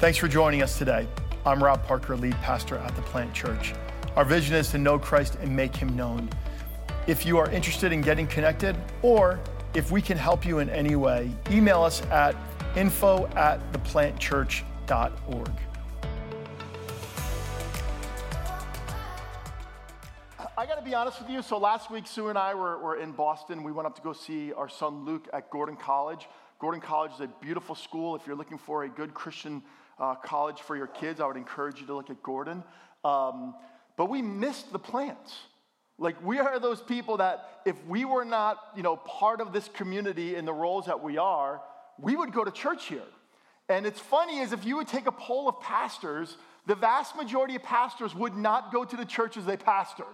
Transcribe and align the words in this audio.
Thanks 0.00 0.16
for 0.16 0.28
joining 0.28 0.62
us 0.62 0.78
today. 0.78 1.06
I'm 1.44 1.62
Rob 1.62 1.84
Parker, 1.84 2.16
lead 2.16 2.32
pastor 2.36 2.78
at 2.78 2.96
the 2.96 3.02
Plant 3.02 3.34
Church. 3.34 3.74
Our 4.16 4.24
vision 4.24 4.54
is 4.54 4.70
to 4.70 4.78
know 4.78 4.98
Christ 4.98 5.36
and 5.42 5.54
make 5.54 5.76
him 5.76 5.94
known. 5.94 6.30
If 7.06 7.26
you 7.26 7.36
are 7.36 7.50
interested 7.50 7.92
in 7.92 8.00
getting 8.00 8.26
connected, 8.26 8.78
or 9.02 9.38
if 9.74 9.90
we 9.90 10.00
can 10.00 10.16
help 10.16 10.46
you 10.46 10.60
in 10.60 10.70
any 10.70 10.96
way, 10.96 11.30
email 11.50 11.82
us 11.82 12.00
at 12.06 12.34
info 12.74 13.26
at 13.36 13.60
theplantchurch.org. 13.74 15.50
I 20.56 20.64
got 20.64 20.76
to 20.76 20.82
be 20.82 20.94
honest 20.94 21.20
with 21.20 21.28
you. 21.28 21.42
So 21.42 21.58
last 21.58 21.90
week, 21.90 22.06
Sue 22.06 22.28
and 22.28 22.38
I 22.38 22.54
were, 22.54 22.78
were 22.78 22.96
in 22.96 23.12
Boston. 23.12 23.62
We 23.62 23.70
went 23.70 23.84
up 23.84 23.96
to 23.96 24.02
go 24.02 24.14
see 24.14 24.54
our 24.54 24.70
son 24.70 25.04
Luke 25.04 25.28
at 25.34 25.50
Gordon 25.50 25.76
College. 25.76 26.26
Gordon 26.58 26.80
College 26.80 27.12
is 27.12 27.20
a 27.20 27.28
beautiful 27.42 27.74
school. 27.74 28.16
If 28.16 28.26
you're 28.26 28.36
looking 28.36 28.56
for 28.56 28.84
a 28.84 28.88
good 28.88 29.12
Christian 29.12 29.62
uh, 30.00 30.14
college 30.14 30.60
for 30.60 30.76
your 30.76 30.86
kids, 30.86 31.20
I 31.20 31.26
would 31.26 31.36
encourage 31.36 31.80
you 31.80 31.86
to 31.86 31.94
look 31.94 32.10
at 32.10 32.22
Gordon. 32.22 32.62
Um, 33.04 33.54
but 33.96 34.06
we 34.06 34.22
missed 34.22 34.72
the 34.72 34.78
plants. 34.78 35.34
Like 35.98 36.22
we 36.24 36.38
are 36.38 36.58
those 36.58 36.80
people 36.80 37.18
that 37.18 37.60
if 37.66 37.76
we 37.86 38.04
were 38.04 38.24
not, 38.24 38.58
you 38.74 38.82
know, 38.82 38.96
part 38.96 39.40
of 39.40 39.52
this 39.52 39.68
community 39.68 40.34
in 40.34 40.46
the 40.46 40.52
roles 40.52 40.86
that 40.86 41.02
we 41.02 41.18
are, 41.18 41.60
we 41.98 42.16
would 42.16 42.32
go 42.32 42.42
to 42.42 42.50
church 42.50 42.86
here. 42.86 43.02
And 43.68 43.86
it's 43.86 44.00
funny 44.00 44.38
is 44.40 44.52
if 44.52 44.64
you 44.64 44.76
would 44.76 44.88
take 44.88 45.06
a 45.06 45.12
poll 45.12 45.48
of 45.48 45.60
pastors, 45.60 46.36
the 46.66 46.74
vast 46.74 47.14
majority 47.14 47.56
of 47.56 47.62
pastors 47.62 48.14
would 48.14 48.34
not 48.34 48.72
go 48.72 48.84
to 48.84 48.96
the 48.96 49.04
churches 49.04 49.44
they 49.44 49.56
pastor. 49.56 50.06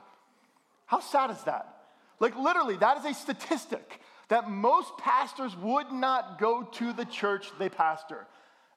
How 0.86 1.00
sad 1.00 1.30
is 1.30 1.42
that? 1.44 1.72
Like, 2.18 2.36
literally, 2.36 2.76
that 2.76 2.98
is 2.98 3.04
a 3.04 3.14
statistic 3.14 4.00
that 4.28 4.50
most 4.50 4.96
pastors 4.98 5.54
would 5.56 5.92
not 5.92 6.38
go 6.38 6.62
to 6.62 6.92
the 6.92 7.04
church 7.04 7.48
they 7.58 7.68
pastor. 7.68 8.26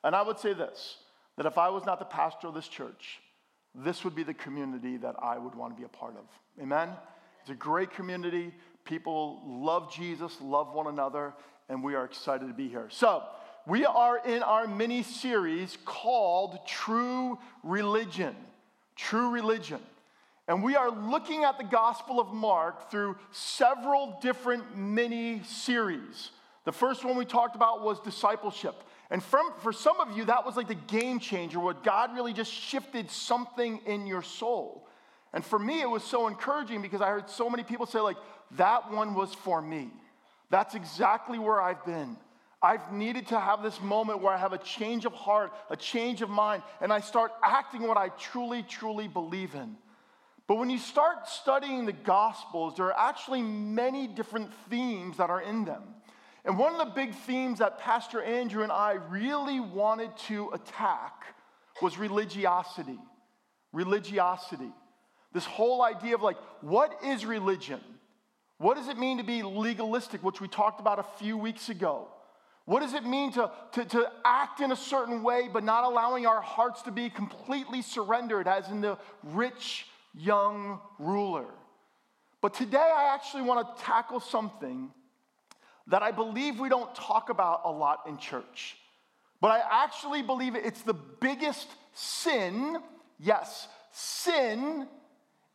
And 0.03 0.15
I 0.15 0.21
would 0.21 0.39
say 0.39 0.53
this 0.53 0.97
that 1.37 1.45
if 1.45 1.57
I 1.57 1.69
was 1.69 1.85
not 1.85 1.99
the 1.99 2.05
pastor 2.05 2.47
of 2.47 2.53
this 2.53 2.67
church, 2.67 3.19
this 3.73 4.03
would 4.03 4.15
be 4.15 4.23
the 4.23 4.33
community 4.33 4.97
that 4.97 5.15
I 5.21 5.37
would 5.37 5.55
want 5.55 5.73
to 5.73 5.79
be 5.79 5.85
a 5.85 5.89
part 5.89 6.15
of. 6.17 6.25
Amen? 6.61 6.89
It's 7.41 7.49
a 7.49 7.55
great 7.55 7.91
community. 7.91 8.53
People 8.83 9.41
love 9.45 9.93
Jesus, 9.93 10.35
love 10.41 10.73
one 10.73 10.87
another, 10.87 11.33
and 11.69 11.83
we 11.83 11.95
are 11.95 12.03
excited 12.03 12.47
to 12.47 12.53
be 12.53 12.67
here. 12.67 12.87
So, 12.89 13.23
we 13.65 13.85
are 13.85 14.17
in 14.25 14.41
our 14.41 14.67
mini 14.67 15.03
series 15.03 15.77
called 15.85 16.57
True 16.65 17.37
Religion. 17.63 18.35
True 18.95 19.29
Religion. 19.29 19.79
And 20.47 20.63
we 20.63 20.75
are 20.75 20.89
looking 20.89 21.43
at 21.43 21.59
the 21.59 21.63
Gospel 21.63 22.19
of 22.19 22.33
Mark 22.33 22.89
through 22.89 23.15
several 23.31 24.17
different 24.21 24.75
mini 24.75 25.43
series. 25.43 26.31
The 26.65 26.71
first 26.71 27.05
one 27.05 27.15
we 27.15 27.25
talked 27.25 27.55
about 27.55 27.83
was 27.83 27.99
discipleship. 27.99 28.75
And 29.11 29.23
from, 29.23 29.53
for 29.59 29.73
some 29.73 29.99
of 29.99 30.15
you, 30.15 30.25
that 30.25 30.45
was 30.45 30.55
like 30.55 30.67
the 30.67 30.75
game 30.75 31.19
changer, 31.19 31.59
where 31.59 31.73
God 31.73 32.13
really 32.13 32.33
just 32.33 32.51
shifted 32.51 33.09
something 33.09 33.81
in 33.85 34.05
your 34.05 34.21
soul. 34.21 34.87
And 35.33 35.43
for 35.43 35.57
me, 35.59 35.81
it 35.81 35.89
was 35.89 36.03
so 36.03 36.27
encouraging 36.27 36.81
because 36.81 37.01
I 37.01 37.07
heard 37.07 37.29
so 37.29 37.49
many 37.49 37.63
people 37.63 37.85
say, 37.85 37.99
like, 37.99 38.17
that 38.51 38.91
one 38.91 39.15
was 39.15 39.33
for 39.33 39.61
me. 39.61 39.89
That's 40.49 40.75
exactly 40.75 41.39
where 41.39 41.61
I've 41.61 41.83
been. 41.85 42.17
I've 42.61 42.91
needed 42.91 43.27
to 43.27 43.39
have 43.39 43.63
this 43.63 43.79
moment 43.79 44.21
where 44.21 44.33
I 44.33 44.37
have 44.37 44.53
a 44.53 44.57
change 44.57 45.05
of 45.05 45.13
heart, 45.13 45.53
a 45.69 45.77
change 45.77 46.21
of 46.21 46.29
mind, 46.29 46.61
and 46.81 46.91
I 46.91 46.99
start 46.99 47.31
acting 47.43 47.87
what 47.87 47.97
I 47.97 48.09
truly, 48.09 48.63
truly 48.63 49.07
believe 49.07 49.55
in. 49.55 49.77
But 50.45 50.55
when 50.55 50.69
you 50.69 50.79
start 50.79 51.27
studying 51.27 51.85
the 51.85 51.93
Gospels, 51.93 52.75
there 52.75 52.87
are 52.87 53.09
actually 53.09 53.43
many 53.43 54.07
different 54.07 54.51
themes 54.69 55.17
that 55.17 55.29
are 55.29 55.41
in 55.41 55.63
them. 55.63 55.83
And 56.45 56.57
one 56.57 56.73
of 56.73 56.79
the 56.79 56.93
big 56.93 57.13
themes 57.13 57.59
that 57.59 57.79
Pastor 57.79 58.21
Andrew 58.21 58.63
and 58.63 58.71
I 58.71 58.93
really 58.93 59.59
wanted 59.59 60.15
to 60.27 60.49
attack 60.53 61.35
was 61.81 61.97
religiosity. 61.97 62.97
Religiosity. 63.73 64.71
This 65.33 65.45
whole 65.45 65.83
idea 65.83 66.15
of 66.15 66.21
like, 66.21 66.37
what 66.61 66.93
is 67.05 67.25
religion? 67.25 67.79
What 68.57 68.75
does 68.75 68.87
it 68.87 68.97
mean 68.97 69.17
to 69.19 69.23
be 69.23 69.43
legalistic, 69.43 70.23
which 70.23 70.41
we 70.41 70.47
talked 70.47 70.79
about 70.79 70.99
a 70.99 71.05
few 71.17 71.37
weeks 71.37 71.69
ago? 71.69 72.07
What 72.65 72.81
does 72.81 72.93
it 72.93 73.05
mean 73.05 73.31
to, 73.33 73.51
to, 73.73 73.85
to, 73.85 74.11
act 74.23 74.61
in 74.61 74.71
a 74.71 74.75
certain 74.75 75.23
way, 75.23 75.49
but 75.51 75.63
not 75.63 75.83
allowing 75.83 76.27
our 76.27 76.41
hearts 76.41 76.83
to 76.83 76.91
be 76.91 77.09
completely 77.09 77.81
surrendered, 77.81 78.47
as 78.47 78.69
in 78.69 78.81
the 78.81 78.97
rich 79.23 79.87
young 80.13 80.79
ruler. 80.97 81.47
But 82.41 82.53
today 82.53 82.77
I 82.77 83.13
actually 83.13 83.43
want 83.43 83.75
to 83.75 83.83
tackle 83.83 84.19
something 84.19 84.91
that 85.87 86.03
I 86.03 86.11
believe 86.11 86.59
we 86.59 86.69
don't 86.69 86.93
talk 86.93 87.29
about 87.29 87.61
a 87.65 87.71
lot 87.71 88.01
in 88.07 88.17
church. 88.17 88.77
But 89.41 89.51
I 89.51 89.83
actually 89.83 90.21
believe 90.21 90.55
it's 90.55 90.81
the 90.81 90.93
biggest 90.93 91.67
sin, 91.93 92.77
yes, 93.19 93.67
sin 93.91 94.87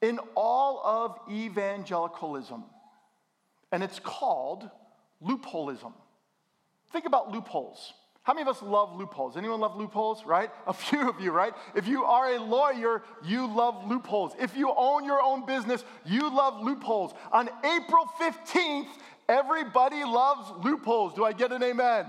in 0.01 0.19
all 0.35 0.81
of 0.85 1.19
evangelicalism. 1.31 2.65
And 3.73 3.83
it's 3.83 3.99
called 3.99 4.69
loopholism. 5.21 5.93
Think 6.93 7.07
about 7.07 7.31
loopholes. 7.31 7.93
How 8.23 8.33
many 8.33 8.43
of 8.43 8.49
us 8.49 8.63
love 8.63 8.97
loopholes? 8.97 9.37
Anyone 9.37 9.61
love 9.61 9.77
loopholes, 9.77 10.25
right? 10.25 10.51
A 10.67 10.73
few 10.73 11.11
of 11.11 11.21
you, 11.21 11.31
right? 11.31 11.53
If 11.75 11.87
you 11.87 12.05
are 12.05 12.35
a 12.35 12.41
lawyer, 12.41 13.03
you 13.23 13.47
love 13.47 13.87
loopholes. 13.87 14.33
If 14.41 14.57
you 14.57 14.73
own 14.75 15.05
your 15.05 15.21
own 15.21 15.45
business, 15.45 15.85
you 16.07 16.35
love 16.35 16.59
loopholes. 16.63 17.13
On 17.33 17.51
April 17.63 18.07
15th, 18.19 18.89
everybody 19.29 20.05
loves 20.05 20.51
loopholes. 20.65 21.15
Do 21.15 21.25
I 21.25 21.33
get 21.33 21.53
an 21.53 21.63
amen? 21.63 22.07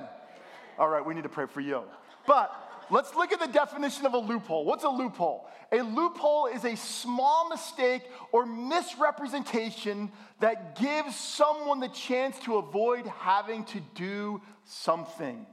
All 0.78 0.90
right, 0.90 1.06
we 1.06 1.14
need 1.14 1.24
to 1.24 1.30
pray 1.30 1.46
for 1.46 1.62
you. 1.62 1.84
But 2.28 2.53
let's 2.90 3.16
look 3.16 3.31
at 3.31 3.40
the 3.40 3.48
definition 3.48 4.06
of 4.06 4.14
a 4.14 4.18
loophole. 4.18 4.66
What's 4.66 4.84
a 4.84 4.90
loophole? 4.90 5.48
A 5.72 5.81
loophole 5.81 6.48
is 6.48 6.66
a 6.66 6.75
small 6.75 7.50
mistake 7.50 8.04
or 8.31 8.46
misrepresentation 8.46 10.12
that 10.40 10.80
gives 10.80 11.16
someone 11.16 11.80
the 11.80 11.88
chance 11.90 12.38
to 12.40 12.58
avoid 12.58 13.06
having 13.08 13.64
to 13.66 13.81
do 13.96 14.42
something. 14.66 15.46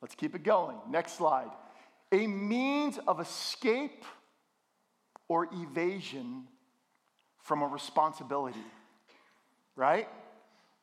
Let's 0.00 0.14
keep 0.14 0.34
it 0.34 0.44
going. 0.44 0.76
Next 0.88 1.16
slide. 1.16 1.50
A 2.12 2.26
means 2.26 2.98
of 3.06 3.20
escape 3.20 4.04
or 5.28 5.48
evasion 5.52 6.44
from 7.42 7.62
a 7.62 7.66
responsibility, 7.66 8.64
right? 9.76 10.08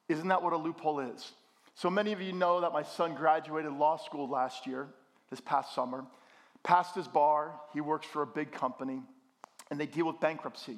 Isn't 0.08 0.28
that 0.28 0.44
what 0.44 0.54
a 0.54 0.58
loophole 0.58 1.00
is? 1.00 1.32
So 1.76 1.90
many 1.90 2.14
of 2.14 2.22
you 2.22 2.32
know 2.32 2.62
that 2.62 2.72
my 2.72 2.84
son 2.84 3.16
graduated 3.16 3.72
law 3.74 3.98
school 3.98 4.30
last 4.30 4.66
year, 4.66 4.88
this 5.30 5.42
past 5.42 5.76
summer, 5.76 6.06
passed 6.64 6.96
his 6.96 7.08
bar. 7.08 7.60
He 7.74 7.82
works 7.82 8.08
for 8.08 8.22
a 8.22 8.28
big 8.28 8.52
company, 8.52 9.02
and 9.70 9.80
they 9.80 9.86
deal 9.86 10.08
with 10.08 10.20
bankruptcy. 10.20 10.78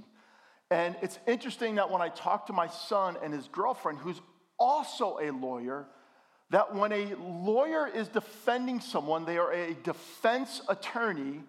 And 0.69 0.95
it's 1.01 1.19
interesting 1.27 1.75
that 1.75 1.89
when 1.89 2.01
I 2.01 2.09
talk 2.09 2.47
to 2.47 2.53
my 2.53 2.67
son 2.67 3.15
and 3.23 3.33
his 3.33 3.47
girlfriend, 3.47 3.99
who's 3.99 4.19
also 4.59 5.19
a 5.21 5.31
lawyer, 5.31 5.87
that 6.49 6.73
when 6.73 6.91
a 6.91 7.15
lawyer 7.15 7.87
is 7.87 8.07
defending 8.07 8.79
someone, 8.79 9.25
they 9.25 9.37
are 9.37 9.51
a 9.51 9.73
defense 9.83 10.61
attorney 10.67 11.41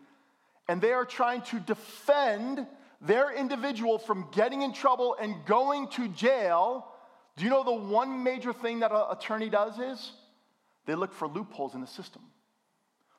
and 0.68 0.80
they 0.80 0.92
are 0.92 1.04
trying 1.04 1.42
to 1.42 1.58
defend 1.60 2.66
their 3.00 3.32
individual 3.32 3.98
from 3.98 4.26
getting 4.32 4.62
in 4.62 4.72
trouble 4.72 5.16
and 5.20 5.34
going 5.46 5.88
to 5.88 6.08
jail. 6.08 6.86
Do 7.38 7.44
you 7.44 7.50
know 7.50 7.62
the 7.62 7.72
one 7.72 8.24
major 8.24 8.52
thing 8.52 8.80
that 8.80 8.90
an 8.90 9.04
attorney 9.10 9.48
does 9.48 9.78
is? 9.78 10.10
They 10.86 10.96
look 10.96 11.14
for 11.14 11.28
loopholes 11.28 11.74
in 11.74 11.80
the 11.80 11.86
system. 11.86 12.22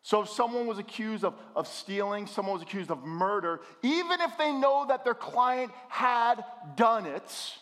So 0.01 0.21
if 0.21 0.29
someone 0.29 0.67
was 0.67 0.77
accused 0.77 1.23
of, 1.23 1.35
of 1.55 1.67
stealing, 1.67 2.27
someone 2.27 2.53
was 2.53 2.61
accused 2.61 2.91
of 2.91 3.05
murder, 3.05 3.61
even 3.81 4.19
if 4.21 4.37
they 4.37 4.51
know 4.51 4.85
that 4.89 5.05
their 5.05 5.13
client 5.13 5.71
had 5.87 6.43
done 6.75 7.05
it, 7.05 7.57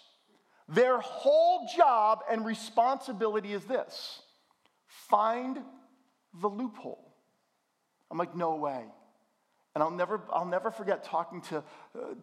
their 0.68 0.98
whole 1.00 1.68
job 1.76 2.22
and 2.30 2.46
responsibility 2.46 3.54
is 3.54 3.64
this 3.66 4.22
find 4.88 5.60
the 6.42 6.48
loophole. 6.48 7.14
I'm 8.10 8.18
like, 8.18 8.36
no 8.36 8.56
way. 8.56 8.84
And 9.76 9.84
I'll 9.84 9.92
never, 9.92 10.22
I'll 10.32 10.46
never 10.46 10.72
forget 10.72 11.04
talking 11.04 11.42
to, 11.42 11.58
uh, 11.58 11.64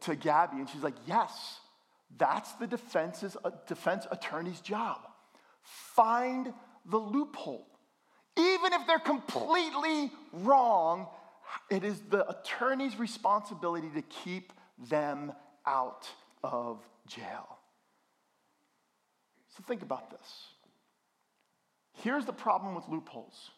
to 0.00 0.16
Gabby, 0.16 0.56
and 0.56 0.68
she's 0.68 0.82
like, 0.82 0.96
yes, 1.06 1.60
that's 2.16 2.52
the 2.52 2.66
defense's, 2.66 3.36
uh, 3.44 3.50
defense 3.66 4.06
attorney's 4.10 4.60
job. 4.60 5.00
Find 5.62 6.52
the 6.84 6.98
loophole. 6.98 7.66
Even 8.36 8.72
if 8.72 8.86
they're 8.86 8.98
completely 8.98 10.10
wrong, 10.32 11.08
it 11.70 11.84
is 11.84 12.00
the 12.10 12.28
attorney's 12.28 12.98
responsibility 12.98 13.88
to 13.94 14.02
keep 14.02 14.52
them 14.90 15.32
out 15.66 16.08
of 16.42 16.80
jail. 17.06 17.58
So 19.56 19.62
think 19.66 19.82
about 19.82 20.10
this. 20.10 20.44
Here's 22.02 22.26
the 22.26 22.32
problem 22.32 22.74
with 22.74 22.88
loopholes 22.88 23.50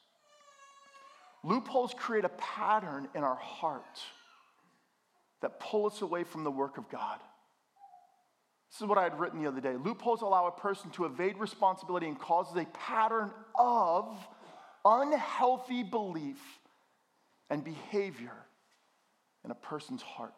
loopholes 1.43 1.95
create 1.97 2.25
a 2.25 2.31
pattern 2.31 3.09
in 3.15 3.23
our 3.23 3.37
heart 3.37 4.01
that 5.43 5.61
pull 5.61 5.87
us 5.87 6.03
away 6.03 6.25
from 6.25 6.43
the 6.43 6.51
work 6.51 6.77
of 6.77 6.89
God. 6.89 7.21
This 8.77 8.83
is 8.83 8.89
what 8.91 8.99
I 8.99 9.05
had 9.05 9.19
written 9.19 9.43
the 9.43 9.49
other 9.49 9.63
day. 9.63 9.75
Loopholes 9.83 10.21
allow 10.21 10.49
a 10.49 10.51
person 10.51 10.91
to 10.91 11.07
evade 11.07 11.39
responsibility 11.39 12.09
and 12.09 12.19
causes 12.19 12.59
a 12.59 12.67
pattern 12.67 13.31
of 13.59 14.15
unhealthy 14.85 15.83
belief 15.83 16.37
and 17.49 17.65
behavior 17.65 18.35
in 19.47 19.51
a 19.51 19.55
person's 19.55 20.03
heart. 20.03 20.35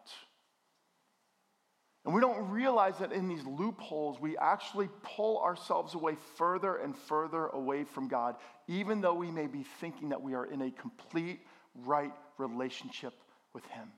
And 2.05 2.15
we 2.15 2.21
don't 2.21 2.49
realize 2.49 2.99
that 2.99 3.11
in 3.11 3.27
these 3.27 3.45
loopholes, 3.45 4.21
we 4.21 4.39
actually 4.39 4.89
pull 5.03 5.43
ourselves 5.43 5.97
away 5.97 6.15
further 6.37 6.77
and 6.77 6.97
further 6.97 7.49
away 7.49 7.83
from 7.83 8.07
God, 8.07 8.37
even 8.69 9.01
though 9.01 9.15
we 9.15 9.33
may 9.33 9.49
be 9.49 9.65
thinking 9.81 10.11
that 10.11 10.23
we 10.23 10.35
are 10.35 10.47
in 10.47 10.63
a 10.63 10.71
complete 10.71 11.41
right 11.75 12.13
relationship 12.39 13.15
with 13.53 13.67
Him. 13.67 13.89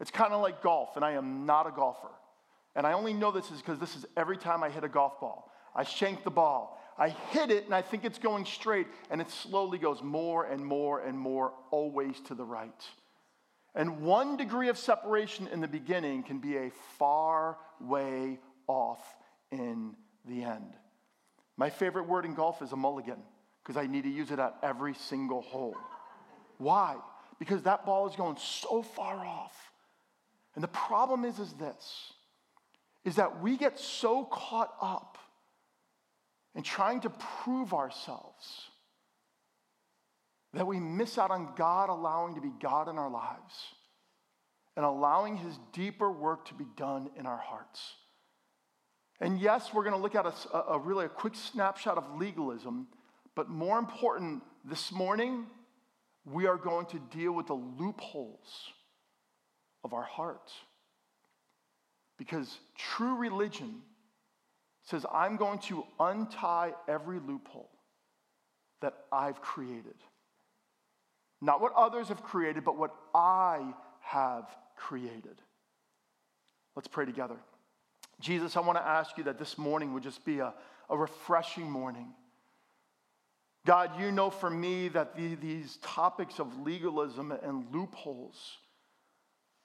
It's 0.00 0.10
kind 0.10 0.32
of 0.32 0.40
like 0.40 0.62
golf, 0.62 0.96
and 0.96 1.04
I 1.04 1.12
am 1.12 1.44
not 1.44 1.66
a 1.66 1.70
golfer. 1.70 2.08
And 2.76 2.86
I 2.86 2.92
only 2.92 3.14
know 3.14 3.32
this 3.32 3.50
is 3.50 3.58
because 3.58 3.80
this 3.80 3.96
is 3.96 4.06
every 4.16 4.36
time 4.36 4.62
I 4.62 4.68
hit 4.68 4.84
a 4.84 4.88
golf 4.88 5.18
ball. 5.18 5.50
I 5.74 5.82
shank 5.82 6.22
the 6.22 6.30
ball. 6.30 6.80
I 6.98 7.08
hit 7.08 7.50
it, 7.50 7.64
and 7.64 7.74
I 7.74 7.82
think 7.82 8.04
it's 8.04 8.18
going 8.18 8.44
straight, 8.44 8.86
and 9.10 9.20
it 9.20 9.30
slowly 9.30 9.78
goes 9.78 10.02
more 10.02 10.44
and 10.44 10.64
more 10.64 11.00
and 11.00 11.18
more, 11.18 11.52
always 11.70 12.20
to 12.26 12.34
the 12.34 12.44
right. 12.44 12.84
And 13.74 14.00
one 14.00 14.36
degree 14.36 14.68
of 14.68 14.78
separation 14.78 15.48
in 15.48 15.60
the 15.60 15.68
beginning 15.68 16.22
can 16.22 16.38
be 16.38 16.56
a 16.56 16.70
far 16.98 17.58
way 17.80 18.38
off 18.66 19.02
in 19.50 19.94
the 20.24 20.42
end. 20.42 20.72
My 21.58 21.68
favorite 21.68 22.08
word 22.08 22.24
in 22.24 22.34
golf 22.34 22.62
is 22.62 22.72
a 22.72 22.76
mulligan 22.76 23.22
because 23.62 23.76
I 23.76 23.86
need 23.86 24.04
to 24.04 24.10
use 24.10 24.30
it 24.30 24.38
at 24.38 24.56
every 24.62 24.94
single 24.94 25.42
hole. 25.42 25.76
Why? 26.58 26.96
Because 27.38 27.62
that 27.62 27.84
ball 27.84 28.08
is 28.08 28.16
going 28.16 28.36
so 28.38 28.82
far 28.82 29.24
off. 29.24 29.54
And 30.54 30.64
the 30.64 30.68
problem 30.68 31.26
is, 31.26 31.38
is 31.38 31.52
this, 31.52 32.12
is 33.06 33.16
that 33.16 33.40
we 33.40 33.56
get 33.56 33.78
so 33.78 34.24
caught 34.24 34.74
up 34.82 35.16
in 36.56 36.62
trying 36.62 37.00
to 37.00 37.10
prove 37.10 37.72
ourselves 37.72 38.68
that 40.52 40.66
we 40.66 40.80
miss 40.80 41.16
out 41.16 41.30
on 41.30 41.52
God 41.56 41.88
allowing 41.88 42.34
to 42.34 42.40
be 42.40 42.50
God 42.60 42.88
in 42.88 42.98
our 42.98 43.10
lives 43.10 43.54
and 44.76 44.84
allowing 44.84 45.36
his 45.36 45.56
deeper 45.72 46.10
work 46.10 46.46
to 46.46 46.54
be 46.54 46.66
done 46.76 47.08
in 47.16 47.26
our 47.26 47.38
hearts. 47.38 47.94
And 49.20 49.40
yes, 49.40 49.72
we're 49.72 49.84
going 49.84 49.94
to 49.94 50.02
look 50.02 50.16
at 50.16 50.26
a, 50.26 50.56
a, 50.72 50.78
really 50.78 51.06
a 51.06 51.08
quick 51.08 51.34
snapshot 51.36 51.96
of 51.96 52.18
legalism, 52.18 52.88
but 53.36 53.48
more 53.48 53.78
important, 53.78 54.42
this 54.64 54.90
morning, 54.90 55.46
we 56.24 56.46
are 56.46 56.56
going 56.56 56.86
to 56.86 56.98
deal 57.10 57.32
with 57.32 57.46
the 57.46 57.54
loopholes 57.54 58.72
of 59.84 59.94
our 59.94 60.02
hearts. 60.02 60.52
Because 62.18 62.58
true 62.76 63.16
religion 63.16 63.82
says, 64.82 65.04
I'm 65.12 65.36
going 65.36 65.58
to 65.60 65.84
untie 65.98 66.72
every 66.88 67.18
loophole 67.18 67.70
that 68.80 68.94
I've 69.12 69.40
created. 69.40 69.96
Not 71.40 71.60
what 71.60 71.72
others 71.74 72.08
have 72.08 72.22
created, 72.22 72.64
but 72.64 72.78
what 72.78 72.94
I 73.14 73.74
have 74.00 74.48
created. 74.76 75.36
Let's 76.74 76.88
pray 76.88 77.04
together. 77.04 77.36
Jesus, 78.20 78.56
I 78.56 78.60
want 78.60 78.78
to 78.78 78.86
ask 78.86 79.18
you 79.18 79.24
that 79.24 79.38
this 79.38 79.58
morning 79.58 79.92
would 79.92 80.02
just 80.02 80.24
be 80.24 80.38
a, 80.38 80.54
a 80.88 80.96
refreshing 80.96 81.70
morning. 81.70 82.08
God, 83.66 84.00
you 84.00 84.12
know 84.12 84.30
for 84.30 84.48
me 84.48 84.88
that 84.88 85.16
the, 85.16 85.34
these 85.34 85.78
topics 85.82 86.38
of 86.38 86.60
legalism 86.60 87.32
and 87.32 87.66
loopholes 87.72 88.58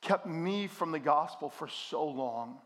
kept 0.01 0.25
me 0.25 0.67
from 0.67 0.91
the 0.91 0.99
gospel 0.99 1.49
for 1.49 1.67
so 1.67 2.05
long. 2.05 2.57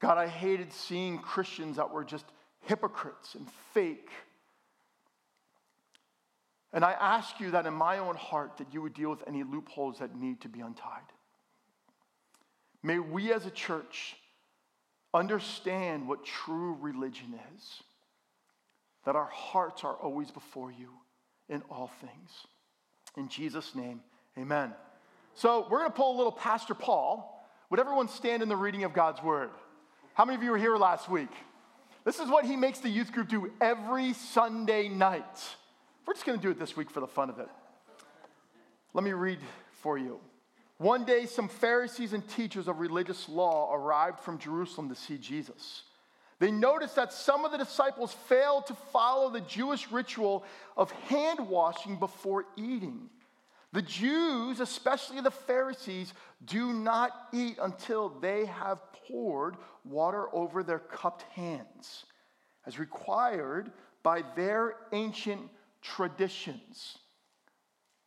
God, 0.00 0.18
I 0.18 0.26
hated 0.26 0.72
seeing 0.72 1.18
Christians 1.18 1.76
that 1.76 1.92
were 1.92 2.04
just 2.04 2.24
hypocrites 2.62 3.34
and 3.34 3.46
fake. 3.72 4.10
And 6.72 6.84
I 6.84 6.92
ask 6.92 7.38
you 7.40 7.52
that 7.52 7.66
in 7.66 7.74
my 7.74 7.98
own 7.98 8.16
heart 8.16 8.56
that 8.58 8.72
you 8.72 8.82
would 8.82 8.94
deal 8.94 9.10
with 9.10 9.22
any 9.26 9.44
loopholes 9.44 9.98
that 10.00 10.16
need 10.16 10.40
to 10.40 10.48
be 10.48 10.60
untied. 10.60 11.02
May 12.82 12.98
we 12.98 13.32
as 13.32 13.46
a 13.46 13.50
church 13.50 14.16
understand 15.14 16.08
what 16.08 16.24
true 16.24 16.76
religion 16.80 17.38
is, 17.56 17.82
that 19.06 19.14
our 19.14 19.30
hearts 19.32 19.84
are 19.84 19.94
always 19.94 20.30
before 20.30 20.72
you 20.72 20.88
in 21.48 21.62
all 21.70 21.90
things. 22.00 22.30
In 23.16 23.28
Jesus' 23.28 23.74
name, 23.74 24.00
amen. 24.36 24.72
So 25.34 25.66
we're 25.68 25.78
going 25.78 25.90
to 25.90 25.96
pull 25.96 26.14
a 26.14 26.16
little 26.16 26.32
Pastor 26.32 26.74
Paul. 26.74 27.44
Would 27.70 27.80
everyone 27.80 28.08
stand 28.08 28.42
in 28.42 28.48
the 28.48 28.56
reading 28.56 28.84
of 28.84 28.92
God's 28.92 29.22
word? 29.22 29.50
How 30.14 30.24
many 30.24 30.36
of 30.36 30.42
you 30.44 30.52
were 30.52 30.58
here 30.58 30.76
last 30.76 31.08
week? 31.08 31.30
This 32.04 32.20
is 32.20 32.28
what 32.28 32.44
he 32.44 32.56
makes 32.56 32.78
the 32.78 32.88
youth 32.88 33.12
group 33.12 33.28
do 33.28 33.50
every 33.60 34.12
Sunday 34.12 34.88
night. 34.88 35.24
We're 36.06 36.14
just 36.14 36.24
going 36.24 36.38
to 36.38 36.42
do 36.42 36.50
it 36.50 36.58
this 36.58 36.76
week 36.76 36.90
for 36.90 37.00
the 37.00 37.06
fun 37.06 37.30
of 37.30 37.40
it. 37.40 37.48
Let 38.92 39.02
me 39.02 39.12
read 39.12 39.40
for 39.80 39.98
you. 39.98 40.20
One 40.78 41.04
day, 41.04 41.26
some 41.26 41.48
Pharisees 41.48 42.12
and 42.12 42.28
teachers 42.28 42.68
of 42.68 42.78
religious 42.78 43.28
law 43.28 43.74
arrived 43.74 44.20
from 44.20 44.38
Jerusalem 44.38 44.88
to 44.88 44.94
see 44.94 45.18
Jesus. 45.18 45.82
They 46.38 46.50
noticed 46.50 46.96
that 46.96 47.12
some 47.12 47.44
of 47.44 47.52
the 47.52 47.58
disciples 47.58 48.12
failed 48.28 48.66
to 48.66 48.74
follow 48.92 49.30
the 49.30 49.40
Jewish 49.40 49.90
ritual 49.90 50.44
of 50.76 50.90
hand 50.92 51.40
washing 51.48 51.96
before 51.96 52.44
eating. 52.56 53.08
The 53.74 53.82
Jews, 53.82 54.60
especially 54.60 55.20
the 55.20 55.32
Pharisees, 55.32 56.14
do 56.44 56.72
not 56.72 57.10
eat 57.32 57.58
until 57.60 58.08
they 58.08 58.46
have 58.46 58.78
poured 58.92 59.56
water 59.84 60.32
over 60.32 60.62
their 60.62 60.78
cupped 60.78 61.22
hands, 61.32 62.04
as 62.66 62.78
required 62.78 63.72
by 64.04 64.22
their 64.36 64.76
ancient 64.92 65.40
traditions. 65.82 66.98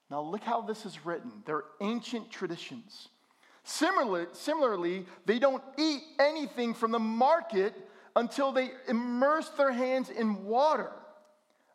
Now, 0.09 0.21
look 0.21 0.41
how 0.41 0.61
this 0.61 0.85
is 0.85 1.05
written. 1.05 1.43
They're 1.45 1.65
ancient 1.81 2.31
traditions. 2.31 3.09
Similarly, 3.65 4.27
similarly, 4.31 5.05
they 5.25 5.37
don't 5.37 5.63
eat 5.77 6.01
anything 6.17 6.75
from 6.75 6.91
the 6.91 6.99
market 6.99 7.73
until 8.15 8.53
they 8.53 8.71
immerse 8.87 9.49
their 9.49 9.73
hands 9.73 10.09
in 10.09 10.45
water. 10.45 10.93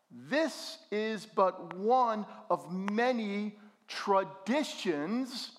This 0.09 0.79
is 0.91 1.27
but 1.27 1.75
one 1.75 2.25
of 2.49 2.71
many 2.71 3.53
traditions 3.95 5.51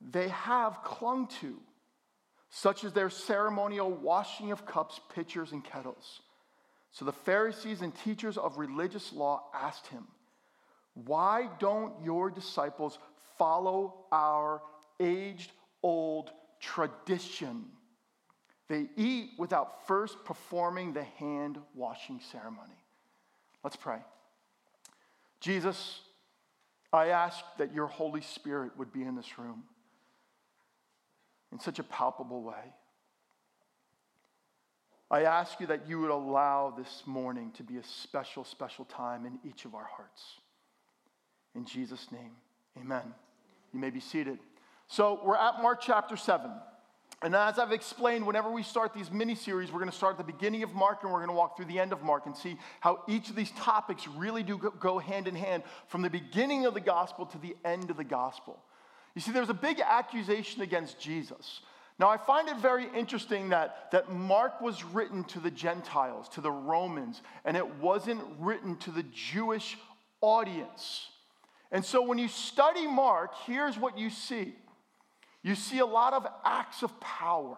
they 0.00 0.28
have 0.28 0.82
clung 0.84 1.26
to, 1.40 1.58
such 2.50 2.84
as 2.84 2.92
their 2.92 3.10
ceremonial 3.10 3.90
washing 3.90 4.52
of 4.52 4.64
cups, 4.64 5.00
pitchers, 5.14 5.52
and 5.52 5.64
kettles. 5.64 6.20
So 6.92 7.04
the 7.04 7.12
Pharisees 7.12 7.82
and 7.82 7.94
teachers 7.94 8.38
of 8.38 8.58
religious 8.58 9.12
law 9.12 9.44
asked 9.54 9.88
him, 9.88 10.06
Why 10.94 11.48
don't 11.58 11.92
your 12.02 12.30
disciples 12.30 12.98
follow 13.36 14.06
our 14.12 14.62
aged 15.00 15.52
old 15.82 16.30
tradition? 16.60 17.64
They 18.68 18.88
eat 18.96 19.30
without 19.38 19.86
first 19.86 20.24
performing 20.24 20.92
the 20.92 21.04
hand 21.04 21.58
washing 21.74 22.20
ceremony. 22.32 22.76
Let's 23.64 23.76
pray. 23.76 23.98
Jesus, 25.40 26.00
I 26.92 27.08
ask 27.08 27.44
that 27.58 27.74
your 27.74 27.86
Holy 27.86 28.20
Spirit 28.20 28.72
would 28.78 28.92
be 28.92 29.02
in 29.02 29.14
this 29.14 29.38
room 29.38 29.64
in 31.52 31.60
such 31.60 31.78
a 31.78 31.82
palpable 31.82 32.42
way. 32.42 32.72
I 35.10 35.22
ask 35.22 35.58
you 35.60 35.66
that 35.68 35.88
you 35.88 36.00
would 36.00 36.10
allow 36.10 36.74
this 36.76 37.02
morning 37.06 37.50
to 37.56 37.62
be 37.62 37.78
a 37.78 37.84
special, 37.84 38.44
special 38.44 38.84
time 38.84 39.24
in 39.24 39.38
each 39.48 39.64
of 39.64 39.74
our 39.74 39.84
hearts. 39.84 40.22
In 41.54 41.64
Jesus' 41.64 42.08
name, 42.12 42.32
amen. 42.78 43.14
You 43.72 43.80
may 43.80 43.90
be 43.90 44.00
seated. 44.00 44.38
So 44.86 45.20
we're 45.24 45.36
at 45.36 45.62
Mark 45.62 45.80
chapter 45.80 46.16
7. 46.16 46.50
And 47.20 47.34
as 47.34 47.58
I've 47.58 47.72
explained, 47.72 48.26
whenever 48.26 48.50
we 48.50 48.62
start 48.62 48.94
these 48.94 49.10
mini 49.10 49.34
series, 49.34 49.72
we're 49.72 49.80
going 49.80 49.90
to 49.90 49.96
start 49.96 50.18
at 50.18 50.26
the 50.26 50.32
beginning 50.32 50.62
of 50.62 50.72
Mark 50.72 51.02
and 51.02 51.10
we're 51.10 51.18
going 51.18 51.30
to 51.30 51.34
walk 51.34 51.56
through 51.56 51.66
the 51.66 51.80
end 51.80 51.92
of 51.92 52.02
Mark 52.02 52.26
and 52.26 52.36
see 52.36 52.56
how 52.80 53.02
each 53.08 53.28
of 53.28 53.34
these 53.34 53.50
topics 53.52 54.06
really 54.06 54.44
do 54.44 54.72
go 54.78 55.00
hand 55.00 55.26
in 55.26 55.34
hand 55.34 55.64
from 55.88 56.02
the 56.02 56.10
beginning 56.10 56.64
of 56.64 56.74
the 56.74 56.80
gospel 56.80 57.26
to 57.26 57.38
the 57.38 57.56
end 57.64 57.90
of 57.90 57.96
the 57.96 58.04
gospel. 58.04 58.62
You 59.16 59.20
see, 59.20 59.32
there's 59.32 59.48
a 59.48 59.54
big 59.54 59.80
accusation 59.80 60.62
against 60.62 61.00
Jesus. 61.00 61.60
Now, 61.98 62.08
I 62.08 62.16
find 62.16 62.48
it 62.48 62.58
very 62.58 62.86
interesting 62.96 63.48
that, 63.48 63.90
that 63.90 64.12
Mark 64.12 64.60
was 64.60 64.84
written 64.84 65.24
to 65.24 65.40
the 65.40 65.50
Gentiles, 65.50 66.28
to 66.30 66.40
the 66.40 66.52
Romans, 66.52 67.22
and 67.44 67.56
it 67.56 67.68
wasn't 67.76 68.22
written 68.38 68.76
to 68.76 68.92
the 68.92 69.02
Jewish 69.02 69.76
audience. 70.20 71.08
And 71.72 71.84
so 71.84 72.00
when 72.00 72.18
you 72.18 72.28
study 72.28 72.86
Mark, 72.86 73.34
here's 73.44 73.76
what 73.76 73.98
you 73.98 74.10
see 74.10 74.54
you 75.42 75.54
see 75.54 75.78
a 75.78 75.86
lot 75.86 76.12
of 76.12 76.26
acts 76.44 76.82
of 76.82 76.98
power. 77.00 77.56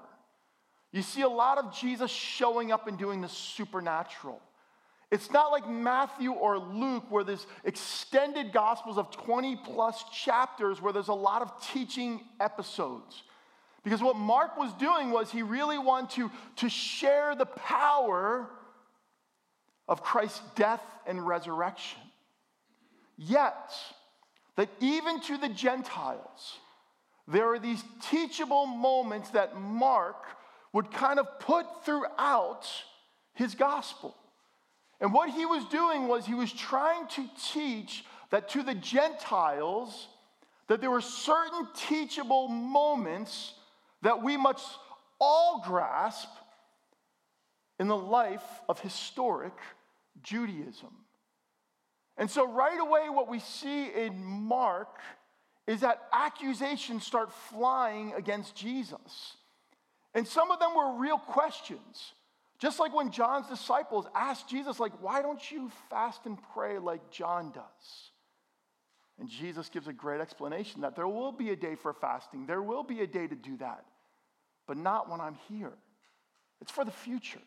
You 0.93 1.03
see 1.03 1.23
a 1.23 1.29
lot 1.29 1.59
of 1.59 1.75
Jesus 1.75 2.11
showing 2.11 2.73
up 2.73 2.87
and 2.87 2.99
doing 2.99 3.21
the 3.21 3.29
supernatural. 3.29 4.41
It's 5.11 5.31
not 5.31 5.51
like 5.51 5.69
Matthew 5.69 6.33
or 6.33 6.59
Luke, 6.59 7.05
where 7.11 7.25
there's 7.25 7.47
extended 7.65 8.53
gospels 8.53 8.97
of 8.97 9.11
20 9.11 9.57
plus 9.57 10.05
chapters 10.13 10.81
where 10.81 10.93
there's 10.93 11.09
a 11.09 11.15
lot 11.15 11.43
of 11.43 11.53
teaching 11.73 12.21
episodes. 12.39 13.23
Because 13.83 14.03
what 14.03 14.17
Mark 14.17 14.57
was 14.57 14.73
doing 14.75 15.11
was 15.11 15.31
he 15.31 15.43
really 15.43 15.79
wanted 15.79 16.11
to, 16.11 16.31
to 16.57 16.69
share 16.69 17.35
the 17.35 17.47
power 17.47 18.49
of 19.89 20.03
Christ's 20.03 20.43
death 20.55 20.83
and 21.07 21.27
resurrection. 21.27 21.99
Yet, 23.17 23.73
that 24.57 24.69
even 24.81 25.21
to 25.23 25.39
the 25.39 25.49
Gentiles, 25.49 26.59
there 27.31 27.53
are 27.53 27.59
these 27.59 27.83
teachable 28.11 28.67
moments 28.67 29.31
that 29.31 29.59
Mark 29.59 30.17
would 30.73 30.91
kind 30.91 31.19
of 31.19 31.41
put 31.41 31.67
throughout 31.85 32.67
his 33.35 33.55
gospel. 33.55 34.17
And 35.01 35.13
what 35.13 35.31
he 35.31 35.47
was 35.47 35.65
doing 35.67 36.09
was 36.09 36.27
he 36.27 36.35
was 36.35 36.53
trying 36.53 37.07
to 37.09 37.25
teach 37.53 38.05
that 38.31 38.49
to 38.51 38.63
the 38.63 38.75
Gentiles, 38.75 40.09
that 40.69 40.81
there 40.81 40.91
were 40.91 41.01
certain 41.01 41.67
teachable 41.75 42.49
moments 42.49 43.55
that 44.03 44.23
we 44.23 44.37
must 44.37 44.67
all 45.21 45.63
grasp 45.67 46.29
in 47.79 47.89
the 47.89 47.97
life 47.97 48.45
of 48.69 48.79
historic 48.81 49.55
Judaism. 50.23 50.95
And 52.17 52.31
so, 52.31 52.47
right 52.47 52.79
away, 52.79 53.09
what 53.09 53.29
we 53.29 53.39
see 53.39 53.87
in 53.87 54.23
Mark 54.23 55.01
is 55.67 55.81
that 55.81 56.03
accusations 56.13 57.07
start 57.07 57.33
flying 57.33 58.13
against 58.15 58.57
Jesus. 58.57 59.37
And 60.15 60.27
some 60.27 60.51
of 60.51 60.59
them 60.59 60.75
were 60.75 60.99
real 60.99 61.19
questions. 61.19 62.13
Just 62.59 62.79
like 62.79 62.95
when 62.95 63.11
John's 63.11 63.47
disciples 63.49 64.07
asked 64.15 64.49
Jesus, 64.49 64.79
like, 64.79 64.93
why 65.01 65.23
don't 65.23 65.51
you 65.51 65.71
fast 65.89 66.27
and 66.27 66.37
pray 66.53 66.79
like 66.79 67.11
John 67.11 67.53
does? 67.53 68.11
And 69.19 69.29
Jesus 69.29 69.69
gives 69.69 69.87
a 69.87 69.93
great 69.93 70.21
explanation 70.21 70.81
that 70.81 70.97
there 70.97 71.09
will 71.09 71.33
be 71.33 71.51
a 71.51 71.57
day 71.57 71.75
for 71.75 71.93
fasting. 71.93 72.47
There 72.47 72.63
will 72.63 72.83
be 72.83 73.01
a 73.01 73.07
day 73.07 73.27
to 73.27 73.35
do 73.35 73.57
that, 73.59 73.85
but 74.67 74.77
not 74.77 75.11
when 75.11 75.21
I'm 75.21 75.37
here. 75.49 75.73
It's 76.61 76.73
for 76.73 76.85
the 76.85 76.91
future. 76.91 77.41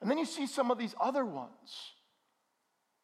And 0.00 0.10
then 0.10 0.18
you 0.18 0.26
see 0.26 0.46
some 0.46 0.70
of 0.70 0.78
these 0.78 0.94
other 1.00 1.24
ones. 1.24 1.92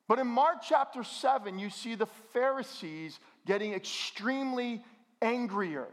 But 0.08 0.18
in 0.18 0.26
Mark 0.26 0.58
chapter 0.66 1.02
7, 1.02 1.58
you 1.58 1.70
see 1.70 1.94
the 1.94 2.06
Pharisees 2.32 3.18
getting 3.46 3.72
extremely 3.72 4.84
angrier. 5.20 5.88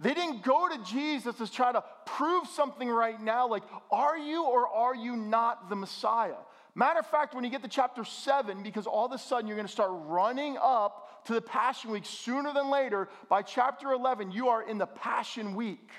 They 0.00 0.14
didn't 0.14 0.42
go 0.42 0.68
to 0.68 0.78
Jesus 0.84 1.36
to 1.36 1.50
try 1.50 1.72
to 1.72 1.82
prove 2.06 2.46
something 2.46 2.88
right 2.88 3.20
now, 3.20 3.48
like, 3.48 3.64
are 3.90 4.16
you 4.16 4.44
or 4.44 4.68
are 4.68 4.94
you 4.94 5.16
not 5.16 5.68
the 5.68 5.76
Messiah? 5.76 6.36
Matter 6.74 7.00
of 7.00 7.06
fact, 7.06 7.34
when 7.34 7.42
you 7.42 7.50
get 7.50 7.62
to 7.62 7.68
chapter 7.68 8.04
7, 8.04 8.62
because 8.62 8.86
all 8.86 9.06
of 9.06 9.12
a 9.12 9.18
sudden 9.18 9.48
you're 9.48 9.56
going 9.56 9.66
to 9.66 9.72
start 9.72 9.90
running 9.92 10.56
up 10.62 11.24
to 11.26 11.34
the 11.34 11.40
Passion 11.40 11.90
Week 11.90 12.06
sooner 12.06 12.52
than 12.52 12.70
later, 12.70 13.08
by 13.28 13.42
chapter 13.42 13.92
11, 13.92 14.30
you 14.30 14.48
are 14.48 14.62
in 14.62 14.78
the 14.78 14.86
Passion 14.86 15.56
Week. 15.56 15.90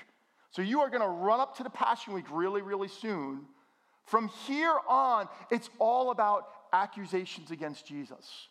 So 0.50 0.62
you 0.62 0.80
are 0.80 0.88
going 0.88 1.02
to 1.02 1.08
run 1.08 1.38
up 1.38 1.58
to 1.58 1.62
the 1.62 1.70
Passion 1.70 2.14
Week 2.14 2.24
really, 2.32 2.62
really 2.62 2.88
soon. 2.88 3.42
From 4.04 4.28
here 4.46 4.74
on, 4.88 5.28
it's 5.50 5.68
all 5.78 6.10
about 6.10 6.48
accusations 6.72 7.50
against 7.50 7.86
Jesus, 7.86 8.48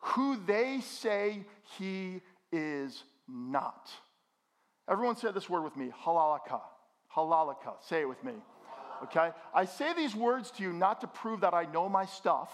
who 0.00 0.36
they 0.46 0.80
say 0.80 1.44
he 1.78 2.20
is 2.52 3.02
not. 3.28 3.90
Everyone 4.88 5.16
say 5.16 5.32
this 5.32 5.50
word 5.50 5.64
with 5.64 5.76
me 5.76 5.92
halakha. 6.04 6.60
Halakha. 7.14 7.74
Say 7.88 8.02
it 8.02 8.08
with 8.08 8.22
me. 8.22 8.34
Okay? 9.04 9.30
I 9.54 9.64
say 9.64 9.92
these 9.94 10.14
words 10.14 10.50
to 10.52 10.62
you 10.62 10.72
not 10.72 11.00
to 11.00 11.06
prove 11.06 11.40
that 11.40 11.54
I 11.54 11.64
know 11.64 11.88
my 11.88 12.06
stuff, 12.06 12.50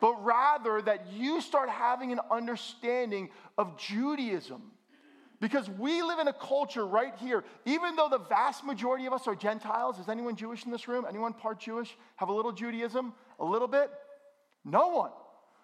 but 0.00 0.24
rather 0.24 0.82
that 0.82 1.06
you 1.12 1.40
start 1.40 1.68
having 1.68 2.12
an 2.12 2.20
understanding 2.30 3.30
of 3.56 3.78
Judaism. 3.78 4.62
Because 5.40 5.68
we 5.68 6.00
live 6.02 6.20
in 6.20 6.28
a 6.28 6.32
culture 6.32 6.86
right 6.86 7.12
here, 7.18 7.44
even 7.66 7.96
though 7.96 8.08
the 8.08 8.18
vast 8.18 8.64
majority 8.64 9.06
of 9.06 9.12
us 9.12 9.26
are 9.26 9.34
Gentiles. 9.34 9.98
Is 9.98 10.08
anyone 10.08 10.36
Jewish 10.36 10.64
in 10.64 10.70
this 10.70 10.88
room? 10.88 11.04
Anyone 11.06 11.34
part 11.34 11.60
Jewish? 11.60 11.94
Have 12.16 12.28
a 12.28 12.32
little 12.32 12.52
Judaism? 12.52 13.12
A 13.38 13.44
little 13.44 13.68
bit? 13.68 13.90
No 14.64 14.88
one. 14.88 15.10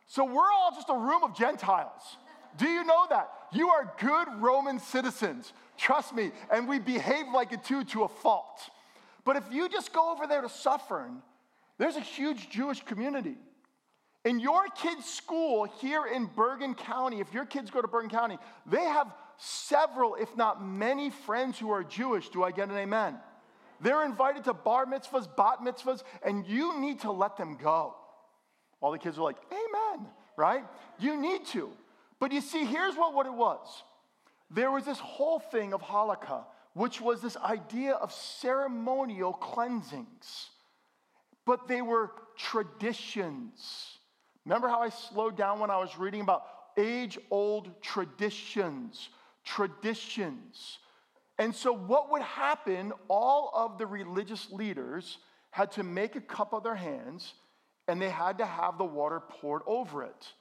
So 0.06 0.24
we're 0.24 0.50
all 0.52 0.72
just 0.74 0.88
a 0.88 0.96
room 0.96 1.22
of 1.22 1.36
Gentiles. 1.36 2.02
Do 2.56 2.68
you 2.68 2.84
know 2.84 3.06
that? 3.10 3.30
You 3.52 3.68
are 3.68 3.92
good 3.98 4.28
Roman 4.40 4.78
citizens. 4.78 5.52
Trust 5.78 6.14
me. 6.14 6.32
And 6.52 6.68
we 6.68 6.78
behave 6.78 7.26
like 7.32 7.52
it 7.52 7.64
too 7.64 7.84
to 7.84 8.02
a 8.02 8.08
fault. 8.08 8.60
But 9.24 9.36
if 9.36 9.44
you 9.50 9.68
just 9.68 9.92
go 9.92 10.10
over 10.10 10.26
there 10.26 10.42
to 10.42 10.48
Suffern, 10.48 11.22
there's 11.78 11.96
a 11.96 12.00
huge 12.00 12.50
Jewish 12.50 12.82
community. 12.82 13.36
In 14.24 14.38
your 14.38 14.64
kids' 14.76 15.06
school 15.06 15.64
here 15.80 16.04
in 16.06 16.26
Bergen 16.26 16.74
County, 16.74 17.20
if 17.20 17.32
your 17.32 17.46
kids 17.46 17.70
go 17.70 17.80
to 17.80 17.88
Bergen 17.88 18.10
County, 18.10 18.36
they 18.66 18.84
have 18.84 19.10
several, 19.38 20.16
if 20.16 20.36
not 20.36 20.62
many, 20.62 21.08
friends 21.10 21.58
who 21.58 21.70
are 21.70 21.82
Jewish. 21.82 22.28
Do 22.28 22.42
I 22.42 22.50
get 22.50 22.68
an 22.68 22.76
amen? 22.76 23.16
They're 23.80 24.04
invited 24.04 24.44
to 24.44 24.52
bar 24.52 24.84
mitzvahs, 24.84 25.26
bat 25.36 25.60
mitzvahs, 25.64 26.02
and 26.22 26.46
you 26.46 26.78
need 26.78 27.00
to 27.00 27.12
let 27.12 27.38
them 27.38 27.56
go. 27.56 27.94
All 28.80 28.92
the 28.92 28.98
kids 28.98 29.18
were 29.18 29.24
like, 29.24 29.38
Amen, 29.50 30.06
right? 30.36 30.64
You 30.98 31.20
need 31.20 31.46
to. 31.46 31.70
But 32.18 32.32
you 32.32 32.40
see, 32.40 32.64
here's 32.64 32.96
what, 32.96 33.14
what 33.14 33.26
it 33.26 33.34
was 33.34 33.82
there 34.50 34.70
was 34.70 34.84
this 34.84 34.98
whole 34.98 35.38
thing 35.38 35.72
of 35.72 35.80
halakha, 35.80 36.44
which 36.74 37.00
was 37.00 37.22
this 37.22 37.36
idea 37.36 37.94
of 37.94 38.12
ceremonial 38.12 39.32
cleansings, 39.32 40.50
but 41.46 41.68
they 41.68 41.82
were 41.82 42.10
traditions. 42.36 43.98
Remember 44.44 44.68
how 44.68 44.80
I 44.80 44.88
slowed 44.88 45.36
down 45.36 45.60
when 45.60 45.70
I 45.70 45.78
was 45.78 45.96
reading 45.98 46.22
about 46.22 46.44
age 46.76 47.18
old 47.30 47.80
traditions? 47.82 49.10
Traditions. 49.44 50.78
And 51.38 51.54
so, 51.54 51.72
what 51.72 52.10
would 52.10 52.22
happen, 52.22 52.92
all 53.08 53.50
of 53.54 53.78
the 53.78 53.86
religious 53.86 54.50
leaders 54.50 55.18
had 55.50 55.70
to 55.72 55.82
make 55.82 56.16
a 56.16 56.20
cup 56.20 56.52
of 56.52 56.62
their 56.62 56.74
hands 56.74 57.34
and 57.90 58.00
they 58.00 58.08
had 58.08 58.38
to 58.38 58.46
have 58.46 58.78
the 58.78 58.84
water 58.84 59.20
poured 59.20 59.62
over 59.66 60.04
it. 60.04 60.32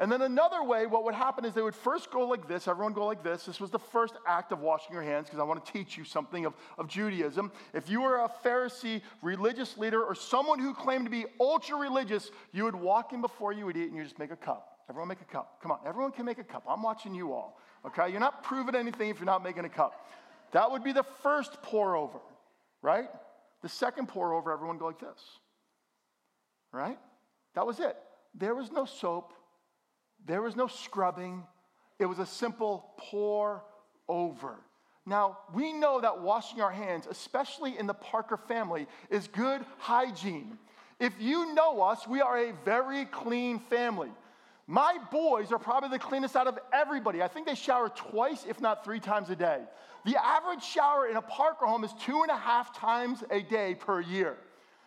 And 0.00 0.12
then 0.12 0.22
another 0.22 0.62
way, 0.62 0.86
what 0.86 1.04
would 1.04 1.14
happen 1.14 1.44
is 1.44 1.54
they 1.54 1.62
would 1.62 1.74
first 1.74 2.12
go 2.12 2.28
like 2.28 2.46
this. 2.46 2.68
Everyone 2.68 2.92
go 2.92 3.06
like 3.06 3.24
this. 3.24 3.46
This 3.46 3.58
was 3.58 3.70
the 3.70 3.80
first 3.80 4.14
act 4.28 4.52
of 4.52 4.60
washing 4.60 4.92
your 4.92 5.02
hands 5.02 5.26
because 5.26 5.40
I 5.40 5.42
want 5.42 5.64
to 5.64 5.72
teach 5.72 5.98
you 5.98 6.04
something 6.04 6.44
of, 6.44 6.54
of 6.76 6.86
Judaism. 6.86 7.50
If 7.74 7.90
you 7.90 8.02
were 8.02 8.18
a 8.18 8.30
Pharisee, 8.44 9.00
religious 9.22 9.76
leader, 9.76 10.04
or 10.04 10.14
someone 10.14 10.60
who 10.60 10.72
claimed 10.72 11.06
to 11.06 11.10
be 11.10 11.24
ultra 11.40 11.76
religious, 11.76 12.30
you 12.52 12.62
would 12.62 12.76
walk 12.76 13.12
in 13.12 13.20
before 13.20 13.52
you 13.52 13.66
would 13.66 13.76
eat 13.76 13.88
and 13.88 13.96
you 13.96 14.04
just 14.04 14.20
make 14.20 14.30
a 14.30 14.36
cup. 14.36 14.78
Everyone 14.88 15.08
make 15.08 15.20
a 15.20 15.32
cup. 15.32 15.58
Come 15.62 15.72
on, 15.72 15.78
everyone 15.84 16.12
can 16.12 16.26
make 16.26 16.38
a 16.38 16.44
cup. 16.44 16.62
I'm 16.68 16.82
watching 16.82 17.12
you 17.12 17.32
all. 17.32 17.58
Okay? 17.84 18.10
You're 18.10 18.20
not 18.20 18.44
proving 18.44 18.76
anything 18.76 19.08
if 19.08 19.18
you're 19.18 19.26
not 19.26 19.42
making 19.42 19.64
a 19.64 19.68
cup. 19.68 20.06
That 20.52 20.70
would 20.70 20.84
be 20.84 20.92
the 20.92 21.04
first 21.22 21.60
pour 21.62 21.96
over, 21.96 22.20
right? 22.82 23.08
The 23.62 23.68
second 23.68 24.06
pour 24.08 24.32
over, 24.32 24.52
everyone 24.52 24.78
go 24.78 24.86
like 24.86 25.00
this. 25.00 25.20
Right? 26.72 26.98
That 27.54 27.66
was 27.66 27.80
it. 27.80 27.96
There 28.34 28.54
was 28.54 28.70
no 28.70 28.84
soap, 28.84 29.32
there 30.26 30.42
was 30.42 30.56
no 30.56 30.66
scrubbing. 30.66 31.44
It 31.98 32.06
was 32.06 32.20
a 32.20 32.26
simple 32.26 32.92
pour 32.96 33.64
over. 34.08 34.56
Now, 35.04 35.38
we 35.52 35.72
know 35.72 36.00
that 36.00 36.20
washing 36.20 36.60
our 36.60 36.70
hands, 36.70 37.08
especially 37.10 37.76
in 37.76 37.86
the 37.86 37.94
Parker 37.94 38.36
family, 38.36 38.86
is 39.10 39.26
good 39.26 39.64
hygiene. 39.78 40.58
If 41.00 41.14
you 41.18 41.54
know 41.54 41.80
us, 41.80 42.06
we 42.06 42.20
are 42.20 42.38
a 42.38 42.52
very 42.64 43.06
clean 43.06 43.58
family. 43.58 44.10
My 44.66 44.98
boys 45.10 45.50
are 45.50 45.58
probably 45.58 45.88
the 45.88 45.98
cleanest 45.98 46.36
out 46.36 46.46
of 46.46 46.58
everybody. 46.72 47.22
I 47.22 47.28
think 47.28 47.46
they 47.46 47.54
shower 47.54 47.88
twice, 47.88 48.44
if 48.46 48.60
not 48.60 48.84
three 48.84 49.00
times 49.00 49.30
a 49.30 49.36
day. 49.36 49.62
The 50.04 50.22
average 50.22 50.62
shower 50.62 51.08
in 51.08 51.16
a 51.16 51.22
Parker 51.22 51.66
home 51.66 51.84
is 51.84 51.92
two 52.00 52.20
and 52.22 52.30
a 52.30 52.36
half 52.36 52.76
times 52.76 53.24
a 53.30 53.40
day 53.40 53.74
per 53.74 54.00
year. 54.00 54.36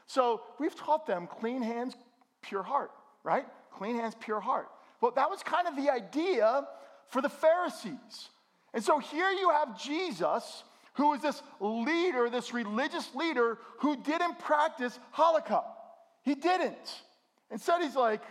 So 0.07 0.41
we've 0.59 0.75
taught 0.75 1.05
them 1.05 1.27
clean 1.27 1.61
hands, 1.61 1.95
pure 2.41 2.63
heart, 2.63 2.91
right? 3.23 3.45
Clean 3.71 3.95
hands, 3.95 4.15
pure 4.19 4.39
heart. 4.39 4.69
Well, 4.99 5.11
that 5.15 5.29
was 5.29 5.41
kind 5.43 5.67
of 5.67 5.75
the 5.75 5.89
idea 5.89 6.67
for 7.07 7.21
the 7.21 7.29
Pharisees. 7.29 8.29
And 8.73 8.83
so 8.83 8.99
here 8.99 9.29
you 9.31 9.49
have 9.49 9.81
Jesus, 9.81 10.63
who 10.93 11.13
is 11.13 11.21
this 11.21 11.41
leader, 11.59 12.29
this 12.29 12.53
religious 12.53 13.13
leader, 13.15 13.57
who 13.79 13.97
didn't 13.97 14.39
practice 14.39 14.97
halakha. 15.15 15.63
He 16.23 16.35
didn't. 16.35 17.01
Instead, 17.49 17.81
he's 17.81 17.95
like, 17.95 18.21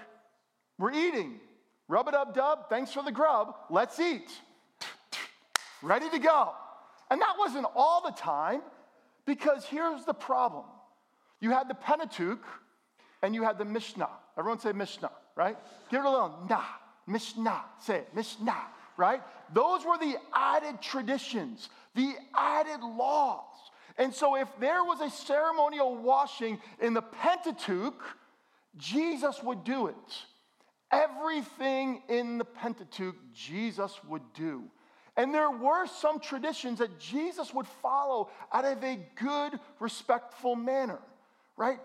We're 0.78 0.92
eating. 0.92 1.40
Rub 1.88 2.06
it 2.06 2.12
dub 2.12 2.34
dub, 2.34 2.68
thanks 2.70 2.92
for 2.92 3.02
the 3.02 3.10
grub, 3.10 3.52
let's 3.68 3.98
eat. 3.98 4.30
Ready 5.82 6.08
to 6.10 6.20
go. 6.20 6.52
And 7.10 7.20
that 7.20 7.34
wasn't 7.36 7.66
all 7.74 8.00
the 8.00 8.12
time, 8.12 8.62
because 9.26 9.64
here's 9.64 10.04
the 10.04 10.14
problem 10.14 10.66
you 11.40 11.50
had 11.50 11.68
the 11.68 11.74
Pentateuch 11.74 12.44
and 13.22 13.34
you 13.34 13.42
had 13.42 13.58
the 13.58 13.64
Mishnah. 13.64 14.08
Everyone 14.36 14.60
say 14.60 14.72
Mishnah 14.72 15.10
right? 15.40 15.56
Give 15.90 16.00
it 16.00 16.06
a 16.06 16.10
little 16.10 16.38
nah, 16.48 16.64
mishnah, 17.06 17.64
say 17.80 17.98
it, 17.98 18.14
mishnah, 18.14 18.62
right? 18.98 19.22
Those 19.54 19.86
were 19.86 19.96
the 19.98 20.16
added 20.34 20.82
traditions, 20.82 21.70
the 21.94 22.12
added 22.36 22.80
laws. 22.82 23.56
And 23.96 24.14
so, 24.14 24.36
if 24.36 24.48
there 24.60 24.84
was 24.84 25.00
a 25.00 25.08
ceremonial 25.08 25.96
washing 25.96 26.58
in 26.80 26.92
the 26.92 27.02
Pentateuch, 27.02 28.02
Jesus 28.76 29.42
would 29.42 29.64
do 29.64 29.88
it. 29.88 29.94
Everything 30.92 32.02
in 32.08 32.36
the 32.36 32.44
Pentateuch, 32.44 33.16
Jesus 33.34 33.98
would 34.08 34.22
do. 34.34 34.64
And 35.16 35.34
there 35.34 35.50
were 35.50 35.86
some 35.86 36.20
traditions 36.20 36.78
that 36.78 36.98
Jesus 36.98 37.52
would 37.54 37.66
follow 37.66 38.30
out 38.52 38.64
of 38.64 38.82
a 38.84 38.98
good, 39.16 39.58
respectful 39.78 40.54
manner, 40.54 40.98
right? 41.60 41.78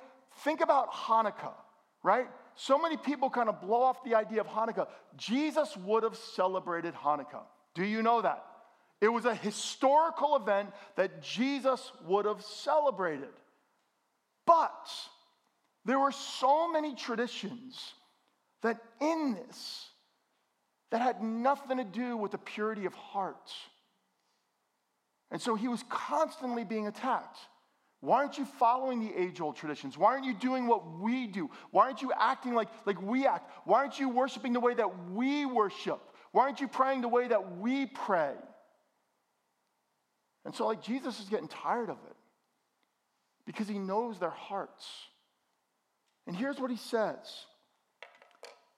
Think 0.43 0.61
about 0.61 0.91
Hanukkah, 0.91 1.53
right? 2.01 2.27
so 2.55 2.77
many 2.77 2.95
people 2.97 3.29
kind 3.29 3.49
of 3.49 3.61
blow 3.61 3.83
off 3.83 4.03
the 4.03 4.15
idea 4.15 4.41
of 4.41 4.47
Hanukkah. 4.47 4.87
Jesus 5.17 5.75
would 5.77 6.03
have 6.03 6.15
celebrated 6.15 6.93
Hanukkah. 6.93 7.43
Do 7.73 7.83
you 7.83 8.01
know 8.01 8.21
that? 8.21 8.43
It 9.01 9.09
was 9.09 9.25
a 9.25 9.35
historical 9.35 10.37
event 10.37 10.71
that 10.95 11.21
Jesus 11.21 11.91
would 12.05 12.25
have 12.25 12.41
celebrated. 12.41 13.33
But 14.47 14.89
there 15.83 15.99
were 15.99 16.13
so 16.13 16.71
many 16.71 16.95
traditions 16.95 17.93
that 18.61 18.77
in 19.01 19.35
this 19.35 19.89
that 20.91 21.01
had 21.01 21.21
nothing 21.21 21.77
to 21.77 21.83
do 21.83 22.15
with 22.15 22.31
the 22.31 22.37
purity 22.37 22.85
of 22.85 22.93
heart. 22.93 23.51
And 25.29 25.41
so 25.41 25.55
he 25.55 25.67
was 25.67 25.83
constantly 25.89 26.63
being 26.63 26.87
attacked. 26.87 27.37
Why 28.05 28.17
aren't 28.17 28.37
you 28.37 28.45
following 28.45 28.99
the 28.99 29.19
age 29.19 29.41
old 29.41 29.55
traditions? 29.55 29.97
Why 29.97 30.11
aren't 30.11 30.25
you 30.25 30.35
doing 30.35 30.67
what 30.67 30.99
we 30.99 31.25
do? 31.25 31.49
Why 31.71 31.85
aren't 31.85 32.03
you 32.03 32.11
acting 32.15 32.53
like, 32.53 32.67
like 32.85 33.01
we 33.01 33.25
act? 33.25 33.49
Why 33.65 33.79
aren't 33.79 33.99
you 33.99 34.09
worshiping 34.09 34.53
the 34.53 34.59
way 34.59 34.75
that 34.75 35.09
we 35.09 35.47
worship? 35.47 35.99
Why 36.31 36.43
aren't 36.43 36.61
you 36.61 36.67
praying 36.67 37.01
the 37.01 37.07
way 37.07 37.27
that 37.27 37.57
we 37.57 37.87
pray? 37.87 38.33
And 40.45 40.53
so, 40.53 40.67
like, 40.67 40.83
Jesus 40.83 41.19
is 41.19 41.29
getting 41.29 41.47
tired 41.47 41.89
of 41.89 41.97
it 42.07 42.15
because 43.47 43.67
he 43.67 43.79
knows 43.79 44.19
their 44.19 44.29
hearts. 44.29 44.85
And 46.27 46.35
here's 46.35 46.59
what 46.59 46.69
he 46.69 46.77
says 46.77 47.45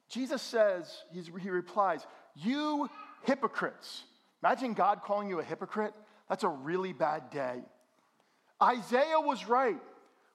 Jesus 0.10 0.42
says, 0.42 1.04
he 1.12 1.50
replies, 1.50 2.08
You 2.34 2.88
hypocrites. 3.24 4.04
Imagine 4.42 4.74
God 4.74 5.02
calling 5.04 5.28
you 5.28 5.40
a 5.40 5.44
hypocrite. 5.44 5.94
That's 6.30 6.46
a 6.46 6.50
really 6.50 6.94
bad 6.94 7.30
day. 7.30 7.60
Isaiah 8.62 9.20
was 9.20 9.48
right 9.48 9.78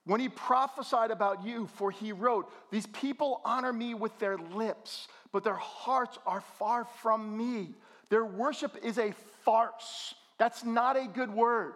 when 0.05 0.21
he 0.21 0.29
prophesied 0.29 1.11
about 1.11 1.45
you, 1.45 1.69
for 1.75 1.91
he 1.91 2.13
wrote, 2.13 2.51
These 2.71 2.87
people 2.89 3.41
honor 3.45 3.73
me 3.73 3.95
with 3.95 4.17
their 4.19 4.37
lips, 4.37 5.09
but 5.33 5.45
their 5.45 5.55
hearts 5.55 6.19
are 6.27 6.43
far 6.59 6.85
from 7.03 7.37
me. 7.37 7.75
Their 8.09 8.25
worship 8.25 8.77
is 8.83 8.99
a 8.99 9.13
farce. 9.45 10.15
That's 10.39 10.65
not 10.65 10.97
a 10.97 11.07
good 11.07 11.33
word. 11.33 11.75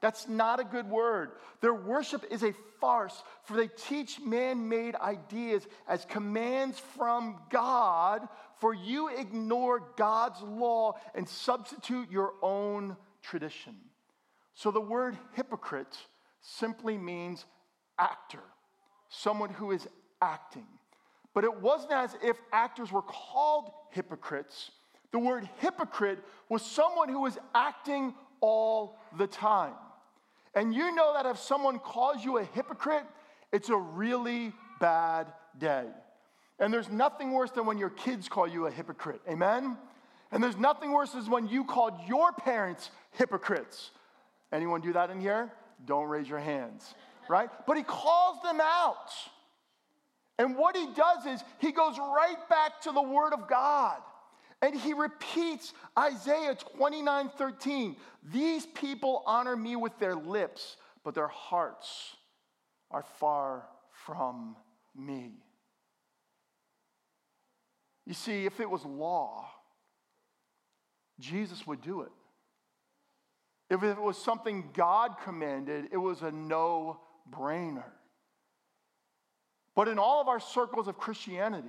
That's 0.00 0.28
not 0.28 0.60
a 0.60 0.64
good 0.64 0.88
word. 0.88 1.32
Their 1.60 1.74
worship 1.74 2.24
is 2.30 2.42
a 2.42 2.54
farce, 2.80 3.22
for 3.44 3.56
they 3.56 3.68
teach 3.68 4.20
man 4.20 4.68
made 4.68 4.94
ideas 4.94 5.66
as 5.88 6.04
commands 6.04 6.78
from 6.96 7.36
God, 7.50 8.28
for 8.60 8.72
you 8.72 9.08
ignore 9.08 9.82
God's 9.96 10.40
law 10.40 10.94
and 11.14 11.28
substitute 11.28 12.10
your 12.10 12.32
own 12.42 12.96
tradition. 13.22 13.74
So 14.58 14.72
the 14.72 14.80
word 14.80 15.16
hypocrite 15.34 15.96
simply 16.40 16.98
means 16.98 17.44
actor, 17.96 18.42
someone 19.08 19.50
who 19.50 19.70
is 19.70 19.86
acting. 20.20 20.66
But 21.32 21.44
it 21.44 21.60
wasn't 21.60 21.92
as 21.92 22.16
if 22.24 22.36
actors 22.52 22.90
were 22.90 23.02
called 23.02 23.70
hypocrites. 23.90 24.72
The 25.12 25.20
word 25.20 25.48
hypocrite 25.58 26.18
was 26.48 26.62
someone 26.62 27.08
who 27.08 27.20
was 27.20 27.38
acting 27.54 28.14
all 28.40 28.98
the 29.16 29.28
time. 29.28 29.74
And 30.56 30.74
you 30.74 30.92
know 30.92 31.14
that 31.14 31.24
if 31.24 31.38
someone 31.38 31.78
calls 31.78 32.24
you 32.24 32.38
a 32.38 32.44
hypocrite, 32.44 33.04
it's 33.52 33.68
a 33.68 33.76
really 33.76 34.52
bad 34.80 35.28
day. 35.60 35.86
And 36.58 36.74
there's 36.74 36.90
nothing 36.90 37.30
worse 37.30 37.52
than 37.52 37.64
when 37.64 37.78
your 37.78 37.90
kids 37.90 38.28
call 38.28 38.48
you 38.48 38.66
a 38.66 38.72
hypocrite. 38.72 39.20
Amen? 39.28 39.76
And 40.32 40.42
there's 40.42 40.56
nothing 40.56 40.90
worse 40.90 41.12
than 41.12 41.30
when 41.30 41.46
you 41.46 41.62
called 41.62 41.94
your 42.08 42.32
parents 42.32 42.90
hypocrites. 43.12 43.92
Anyone 44.52 44.80
do 44.80 44.92
that 44.92 45.10
in 45.10 45.20
here? 45.20 45.52
Don't 45.84 46.08
raise 46.08 46.28
your 46.28 46.38
hands, 46.38 46.94
right? 47.28 47.50
But 47.66 47.76
he 47.76 47.82
calls 47.82 48.42
them 48.42 48.60
out. 48.60 49.10
And 50.38 50.56
what 50.56 50.76
he 50.76 50.86
does 50.94 51.26
is 51.26 51.42
he 51.58 51.72
goes 51.72 51.98
right 51.98 52.36
back 52.48 52.80
to 52.82 52.92
the 52.92 53.02
word 53.02 53.32
of 53.32 53.48
God. 53.48 53.98
And 54.60 54.74
he 54.74 54.92
repeats 54.92 55.72
Isaiah 55.96 56.56
29 56.76 57.30
13. 57.36 57.96
These 58.32 58.66
people 58.66 59.22
honor 59.26 59.56
me 59.56 59.76
with 59.76 59.96
their 59.98 60.16
lips, 60.16 60.76
but 61.04 61.14
their 61.14 61.28
hearts 61.28 62.16
are 62.90 63.04
far 63.20 63.66
from 64.06 64.56
me. 64.96 65.32
You 68.04 68.14
see, 68.14 68.46
if 68.46 68.58
it 68.58 68.68
was 68.68 68.84
law, 68.84 69.48
Jesus 71.20 71.66
would 71.66 71.82
do 71.82 72.02
it. 72.02 72.12
If 73.70 73.82
it 73.82 74.00
was 74.00 74.16
something 74.16 74.70
God 74.72 75.16
commanded, 75.24 75.88
it 75.92 75.98
was 75.98 76.22
a 76.22 76.30
no 76.30 77.00
brainer. 77.30 77.84
But 79.74 79.88
in 79.88 79.98
all 79.98 80.20
of 80.20 80.28
our 80.28 80.40
circles 80.40 80.88
of 80.88 80.98
Christianity, 80.98 81.68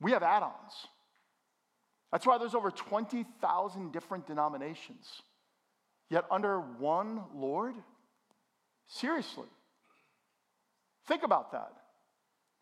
we 0.00 0.12
have 0.12 0.22
add 0.22 0.42
ons. 0.42 0.86
That's 2.10 2.26
why 2.26 2.38
there's 2.38 2.54
over 2.54 2.70
20,000 2.70 3.92
different 3.92 4.26
denominations, 4.26 5.22
yet 6.08 6.24
under 6.30 6.58
one 6.60 7.22
Lord? 7.34 7.74
Seriously. 8.86 9.48
Think 11.06 11.22
about 11.22 11.52
that. 11.52 11.72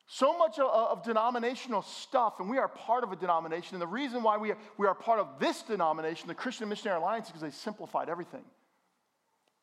So 0.08 0.38
much 0.38 0.58
of, 0.60 1.02
denominational 1.02 1.82
stuff, 1.82 2.34
and 2.38 2.48
we 2.48 2.58
are 2.58 2.68
part 2.68 3.02
of 3.02 3.10
a 3.10 3.16
denomination. 3.16 3.74
And 3.74 3.82
the 3.82 3.88
reason 3.88 4.22
why 4.22 4.36
we 4.36 4.52
are, 4.52 4.58
we 4.78 4.86
are 4.86 4.94
part 4.94 5.18
of 5.18 5.40
this 5.40 5.62
denomination, 5.62 6.28
the 6.28 6.34
Christian 6.34 6.68
Missionary 6.68 7.00
Alliance, 7.00 7.26
is 7.26 7.32
because 7.32 7.42
they 7.42 7.50
simplified 7.50 8.08
everything 8.08 8.44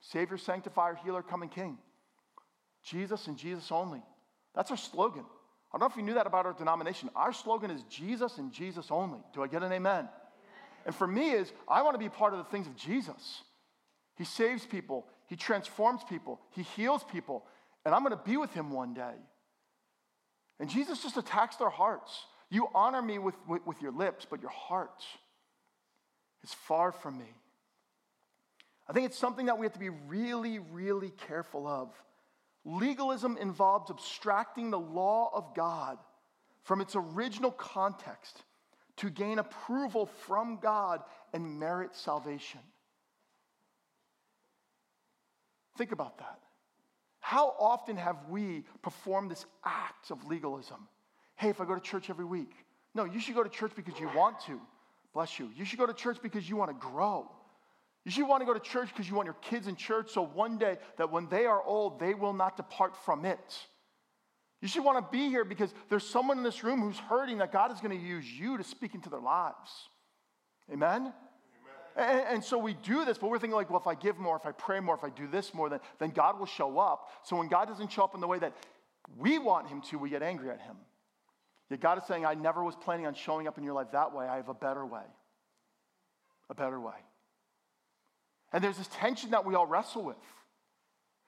Savior, 0.02 0.38
Sanctifier, 0.38 0.96
Healer, 1.04 1.22
Coming 1.22 1.50
King. 1.50 1.78
Jesus 2.84 3.28
and 3.28 3.38
Jesus 3.38 3.72
only. 3.72 4.02
That's 4.54 4.70
our 4.70 4.78
slogan. 4.78 5.24
I 5.74 5.78
don't 5.78 5.88
know 5.88 5.92
if 5.92 5.96
you 5.96 6.04
knew 6.04 6.16
that 6.16 6.28
about 6.28 6.46
our 6.46 6.54
denomination. 6.54 7.10
Our 7.16 7.32
slogan 7.32 7.72
is 7.72 7.82
Jesus 7.84 8.38
and 8.38 8.52
Jesus 8.52 8.88
only. 8.92 9.20
Do 9.34 9.42
I 9.42 9.48
get 9.48 9.64
an 9.64 9.72
amen? 9.72 9.92
amen? 9.92 10.10
And 10.86 10.94
for 10.94 11.08
me 11.08 11.32
is 11.32 11.52
I 11.68 11.82
want 11.82 11.96
to 11.96 12.00
be 12.00 12.10
part 12.10 12.34
of 12.34 12.40
the 12.40 12.46
things 12.46 12.68
of 12.68 12.76
Jesus. 12.76 13.44
He 14.16 14.26
saves 14.26 14.66
people, 14.66 15.08
he 15.28 15.36
transforms 15.36 16.02
people, 16.08 16.40
he 16.52 16.62
heals 16.62 17.04
people, 17.04 17.46
and 17.86 17.96
I'm 17.96 18.04
going 18.04 18.16
to 18.16 18.24
be 18.24 18.38
with 18.38 18.54
him 18.54 18.72
one 18.72 18.94
day. 18.94 19.16
And 20.60 20.70
Jesus 20.70 21.02
just 21.02 21.18
attacks 21.18 21.56
their 21.58 21.70
hearts. 21.70 22.26
You 22.50 22.68
honor 22.74 23.02
me 23.02 23.18
with, 23.18 23.36
with, 23.48 23.66
with 23.66 23.82
your 23.82 23.92
lips, 23.92 24.26
but 24.30 24.42
your 24.42 24.52
heart 24.52 25.04
is 26.44 26.54
far 26.54 26.92
from 26.92 27.18
me. 27.18 27.34
I 28.88 28.94
think 28.94 29.06
it's 29.06 29.18
something 29.18 29.48
that 29.48 29.58
we 29.58 29.66
have 29.66 29.74
to 29.74 29.80
be 29.80 29.90
really, 29.90 30.60
really 30.60 31.12
careful 31.28 31.68
of. 31.68 31.90
Legalism 32.66 33.38
involves 33.38 33.90
abstracting 33.90 34.72
the 34.72 34.80
law 34.80 35.32
of 35.34 35.56
God 35.56 35.98
from 36.64 36.82
its 36.82 36.96
original 36.96 37.52
context 37.52 38.44
to 38.98 39.10
gain 39.10 39.40
approval 39.40 40.06
from 40.06 40.60
God 40.62 41.02
and 41.34 41.60
merit 41.60 41.96
salvation. 41.96 42.60
Think 45.78 45.92
about 45.92 46.20
that. 46.20 46.40
How 47.24 47.56
often 47.58 47.96
have 47.96 48.18
we 48.30 48.66
performed 48.82 49.32
this 49.32 49.46
act 49.64 50.12
of 50.12 50.26
legalism? 50.28 50.90
Hey, 51.38 51.48
if 51.48 51.62
I 51.62 51.66
go 51.66 51.74
to 51.74 51.80
church 51.80 52.10
every 52.10 52.26
week, 52.26 52.52
no, 52.94 53.06
you 53.06 53.22
should 53.22 53.34
go 53.34 53.44
to 53.44 53.50
church 53.50 53.72
because 53.78 53.98
you 53.98 54.10
want 54.14 54.42
to. 54.42 54.60
Bless 55.14 55.40
you. 55.40 55.50
You 55.56 55.64
should 55.64 55.80
go 55.80 55.86
to 55.86 55.94
church 55.94 56.18
because 56.22 56.50
you 56.50 56.58
want 56.58 56.72
to 56.72 56.86
grow. 56.86 57.32
You 58.04 58.12
should 58.12 58.28
want 58.28 58.42
to 58.42 58.46
go 58.46 58.54
to 58.54 58.60
church 58.60 58.90
because 58.90 59.10
you 59.10 59.16
want 59.16 59.28
your 59.28 59.38
kids 59.42 59.68
in 59.68 59.78
church 59.78 60.12
so 60.12 60.22
one 60.22 60.58
day 60.58 60.78
that 60.98 61.14
when 61.14 61.30
they 61.30 61.46
are 61.46 61.64
old, 61.64 61.98
they 61.98 62.14
will 62.14 62.34
not 62.34 62.58
depart 62.58 62.94
from 63.06 63.24
it. 63.24 63.58
You 64.62 64.68
should 64.68 64.84
want 64.84 64.98
to 64.98 65.10
be 65.10 65.30
here 65.30 65.46
because 65.46 65.74
there's 65.88 66.06
someone 66.06 66.38
in 66.38 66.44
this 66.44 66.62
room 66.62 66.82
who's 66.82 67.00
hurting 67.00 67.38
that 67.38 67.54
God 67.54 67.72
is 67.72 67.80
going 67.80 67.98
to 67.98 68.06
use 68.06 68.30
you 68.30 68.58
to 68.58 68.66
speak 68.66 68.96
into 68.96 69.10
their 69.10 69.22
lives. 69.22 69.72
Amen? 70.70 71.14
And, 71.96 72.22
and, 72.28 72.44
so 72.44 72.58
we 72.58 72.74
do 72.74 73.06
this, 73.06 73.18
but 73.18 73.30
we're 73.30 73.38
thinking 73.38 73.56
like, 73.56 73.70
well, 73.70 73.80
if 73.80 73.88
I 73.88 73.94
give 73.94 74.18
more, 74.18 74.36
if 74.36 74.46
I 74.46 74.52
pray 74.52 74.80
more, 74.80 74.96
if 74.96 75.04
I 75.04 75.10
do 75.10 75.28
this 75.28 75.54
more, 75.54 75.70
then, 75.70 75.80
then 76.00 76.10
God 76.10 76.40
will 76.40 76.48
show 76.48 76.80
up. 76.80 77.10
So 77.24 77.36
when 77.36 77.48
God 77.48 77.68
doesn't 77.68 77.92
show 77.92 78.04
up 78.04 78.16
in 78.16 78.22
the 78.22 78.28
way 78.28 78.40
that 78.40 78.54
we 79.18 79.38
want 79.38 79.68
him 79.68 79.82
to, 79.90 79.98
we 79.98 80.10
get 80.10 80.24
angry 80.24 80.50
at 80.50 80.60
him. 80.60 80.76
Yet 81.70 81.82
God 81.82 81.98
is 82.00 82.04
saying, 82.06 82.26
I 82.26 82.34
never 82.34 82.64
was 82.64 82.76
planning 82.76 83.06
on 83.06 83.14
showing 83.14 83.48
up 83.48 83.58
in 83.58 83.64
your 83.64 83.74
life 83.74 83.88
that 83.92 84.14
way. 84.14 84.26
I 84.26 84.38
have 84.38 84.50
a 84.50 84.54
better 84.54 84.86
way. 84.86 85.04
A 86.50 86.56
better 86.56 86.80
way. 86.80 86.94
And 88.52 88.64
there's 88.64 88.78
this 88.78 88.90
tension 88.94 89.32
that 89.32 89.46
we 89.46 89.56
all 89.56 89.66
wrestle 89.66 90.04
with. 90.04 90.18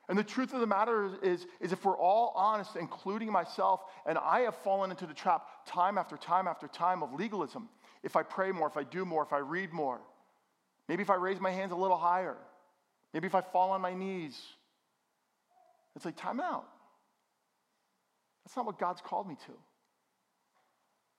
And 0.07 0.17
the 0.17 0.23
truth 0.23 0.53
of 0.53 0.59
the 0.59 0.67
matter 0.67 1.05
is, 1.05 1.41
is, 1.41 1.47
is, 1.59 1.71
if 1.71 1.83
we're 1.83 1.97
all 1.97 2.31
honest, 2.35 2.75
including 2.75 3.31
myself, 3.31 3.81
and 4.05 4.19
I 4.19 4.41
have 4.41 4.55
fallen 4.57 4.91
into 4.91 5.07
the 5.07 5.15
trap 5.15 5.47
time 5.65 5.97
after 5.97 6.15
time 6.15 6.47
after 6.47 6.67
time 6.67 7.01
of 7.01 7.13
legalism. 7.13 7.69
If 8.03 8.15
I 8.15 8.21
pray 8.21 8.51
more, 8.51 8.67
if 8.67 8.77
I 8.77 8.83
do 8.83 9.03
more, 9.03 9.23
if 9.23 9.33
I 9.33 9.39
read 9.39 9.73
more, 9.73 9.99
maybe 10.87 11.01
if 11.01 11.09
I 11.09 11.15
raise 11.15 11.39
my 11.39 11.51
hands 11.51 11.71
a 11.71 11.75
little 11.75 11.97
higher, 11.97 12.37
maybe 13.13 13.27
if 13.27 13.35
I 13.35 13.41
fall 13.41 13.71
on 13.71 13.81
my 13.81 13.93
knees, 13.93 14.39
it's 15.95 16.05
like, 16.05 16.17
time 16.17 16.39
out. 16.39 16.67
That's 18.43 18.55
not 18.55 18.65
what 18.65 18.77
God's 18.77 19.01
called 19.01 19.27
me 19.27 19.35
to. 19.47 19.53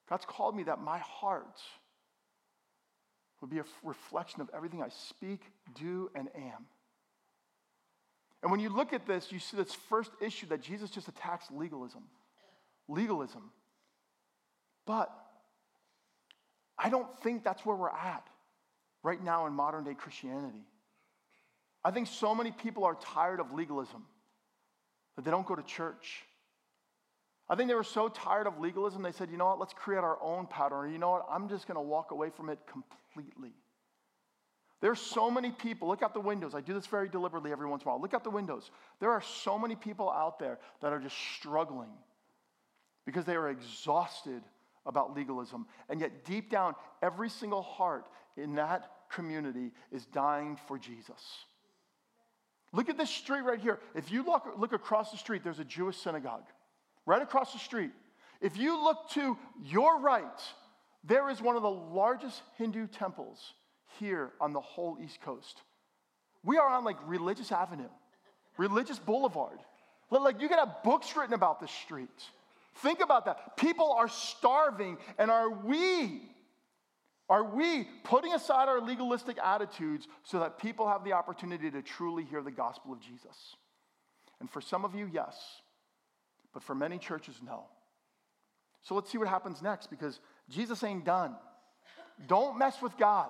God's 0.09 0.25
called 0.25 0.55
me 0.55 0.63
that 0.63 0.79
my 0.79 0.99
heart 0.99 1.59
would 3.41 3.49
be 3.49 3.59
a 3.59 3.65
reflection 3.83 4.41
of 4.41 4.49
everything 4.55 4.81
I 4.81 4.89
speak, 4.89 5.41
do, 5.75 6.09
and 6.15 6.29
am. 6.35 6.65
And 8.41 8.51
when 8.51 8.59
you 8.59 8.69
look 8.69 8.93
at 8.93 9.05
this, 9.05 9.31
you 9.31 9.39
see 9.39 9.57
this 9.57 9.73
first 9.73 10.11
issue 10.21 10.47
that 10.47 10.61
Jesus 10.61 10.89
just 10.89 11.07
attacks 11.07 11.45
legalism. 11.51 12.03
legalism. 12.87 13.51
But 14.85 15.11
I 16.77 16.89
don't 16.89 17.07
think 17.21 17.43
that's 17.43 17.65
where 17.65 17.75
we're 17.75 17.89
at 17.89 18.25
right 19.03 19.23
now 19.23 19.47
in 19.47 19.53
modern 19.53 19.83
day 19.83 19.93
Christianity. 19.93 20.65
I 21.83 21.91
think 21.91 22.07
so 22.07 22.35
many 22.35 22.51
people 22.51 22.83
are 22.83 22.95
tired 22.95 23.39
of 23.39 23.53
legalism 23.53 24.05
that 25.15 25.25
they 25.25 25.31
don't 25.31 25.45
go 25.45 25.55
to 25.55 25.63
church. 25.63 26.23
I 27.49 27.55
think 27.55 27.69
they 27.69 27.75
were 27.75 27.83
so 27.83 28.09
tired 28.09 28.45
of 28.45 28.59
legalism, 28.59 29.01
they 29.01 29.13
said, 29.13 29.29
you 29.31 29.37
know 29.37 29.45
what, 29.45 29.59
let's 29.59 29.73
create 29.73 30.03
our 30.03 30.21
own 30.21 30.47
pattern. 30.47 30.77
Or, 30.77 30.87
you 30.87 30.97
know 30.97 31.11
what, 31.11 31.25
I'm 31.31 31.47
just 31.47 31.67
going 31.67 31.75
to 31.75 31.81
walk 31.81 32.11
away 32.11 32.29
from 32.29 32.49
it 32.49 32.59
completely. 32.67 33.53
There's 34.79 34.99
so 34.99 35.31
many 35.31 35.51
people, 35.51 35.87
look 35.87 36.03
out 36.03 36.13
the 36.13 36.19
windows. 36.19 36.53
I 36.53 36.61
do 36.61 36.73
this 36.73 36.85
very 36.85 37.09
deliberately 37.09 37.51
every 37.51 37.65
once 37.65 37.83
in 37.83 37.87
a 37.87 37.91
while. 37.91 38.01
Look 38.01 38.13
out 38.13 38.23
the 38.23 38.29
windows. 38.29 38.69
There 38.99 39.11
are 39.11 39.21
so 39.21 39.57
many 39.57 39.75
people 39.75 40.11
out 40.11 40.39
there 40.39 40.59
that 40.81 40.93
are 40.93 40.99
just 40.99 41.15
struggling 41.35 41.89
because 43.05 43.25
they 43.25 43.35
are 43.35 43.49
exhausted 43.49 44.43
about 44.87 45.15
legalism. 45.15 45.67
And 45.89 45.99
yet, 45.99 46.25
deep 46.25 46.49
down, 46.49 46.75
every 47.01 47.29
single 47.29 47.61
heart 47.61 48.05
in 48.35 48.55
that 48.55 48.91
community 49.09 49.71
is 49.91 50.05
dying 50.05 50.57
for 50.67 50.77
Jesus. 50.77 51.21
Look 52.73 52.89
at 52.89 52.97
this 52.97 53.09
street 53.09 53.41
right 53.41 53.59
here. 53.59 53.79
If 53.95 54.11
you 54.11 54.23
look, 54.23 54.47
look 54.57 54.73
across 54.73 55.11
the 55.11 55.17
street, 55.17 55.43
there's 55.43 55.59
a 55.59 55.65
Jewish 55.65 55.97
synagogue. 55.97 56.45
Right 57.05 57.21
across 57.21 57.53
the 57.53 57.59
street. 57.59 57.91
If 58.41 58.57
you 58.57 58.81
look 58.83 59.09
to 59.11 59.37
your 59.63 59.99
right, 59.99 60.41
there 61.03 61.29
is 61.29 61.41
one 61.41 61.55
of 61.55 61.61
the 61.61 61.69
largest 61.69 62.41
Hindu 62.57 62.87
temples 62.87 63.53
here 63.99 64.31
on 64.41 64.53
the 64.53 64.61
whole 64.61 64.97
East 65.03 65.21
Coast. 65.21 65.61
We 66.43 66.57
are 66.57 66.67
on 66.67 66.83
like 66.83 66.97
Religious 67.05 67.51
Avenue, 67.51 67.89
Religious 68.57 68.99
Boulevard. 68.99 69.59
Like 70.11 70.41
you 70.41 70.47
can 70.47 70.59
have 70.59 70.83
books 70.83 71.15
written 71.15 71.33
about 71.33 71.59
this 71.59 71.71
street. 71.71 72.09
Think 72.77 72.99
about 72.99 73.25
that. 73.25 73.57
People 73.57 73.91
are 73.93 74.07
starving, 74.07 74.97
and 75.17 75.31
are 75.31 75.49
we, 75.49 76.21
are 77.29 77.43
we 77.43 77.87
putting 78.03 78.33
aside 78.33 78.69
our 78.69 78.79
legalistic 78.81 79.37
attitudes 79.43 80.07
so 80.23 80.39
that 80.39 80.59
people 80.59 80.87
have 80.87 81.03
the 81.03 81.13
opportunity 81.13 81.71
to 81.71 81.81
truly 81.81 82.23
hear 82.23 82.41
the 82.41 82.51
gospel 82.51 82.93
of 82.93 82.99
Jesus? 82.99 83.55
And 84.39 84.49
for 84.49 84.61
some 84.61 84.85
of 84.85 84.93
you, 84.93 85.09
yes. 85.11 85.35
But 86.53 86.63
for 86.63 86.75
many 86.75 86.97
churches, 86.97 87.35
no. 87.43 87.65
So 88.83 88.95
let's 88.95 89.11
see 89.11 89.17
what 89.17 89.27
happens 89.27 89.61
next 89.61 89.89
because 89.89 90.19
Jesus 90.49 90.83
ain't 90.83 91.03
done. 91.03 91.35
Don't 92.27 92.57
mess 92.57 92.81
with 92.81 92.97
God. 92.97 93.29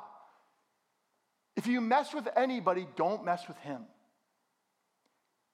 If 1.55 1.67
you 1.67 1.81
mess 1.81 2.13
with 2.13 2.27
anybody, 2.35 2.87
don't 2.95 3.25
mess 3.25 3.47
with 3.47 3.57
him. 3.57 3.81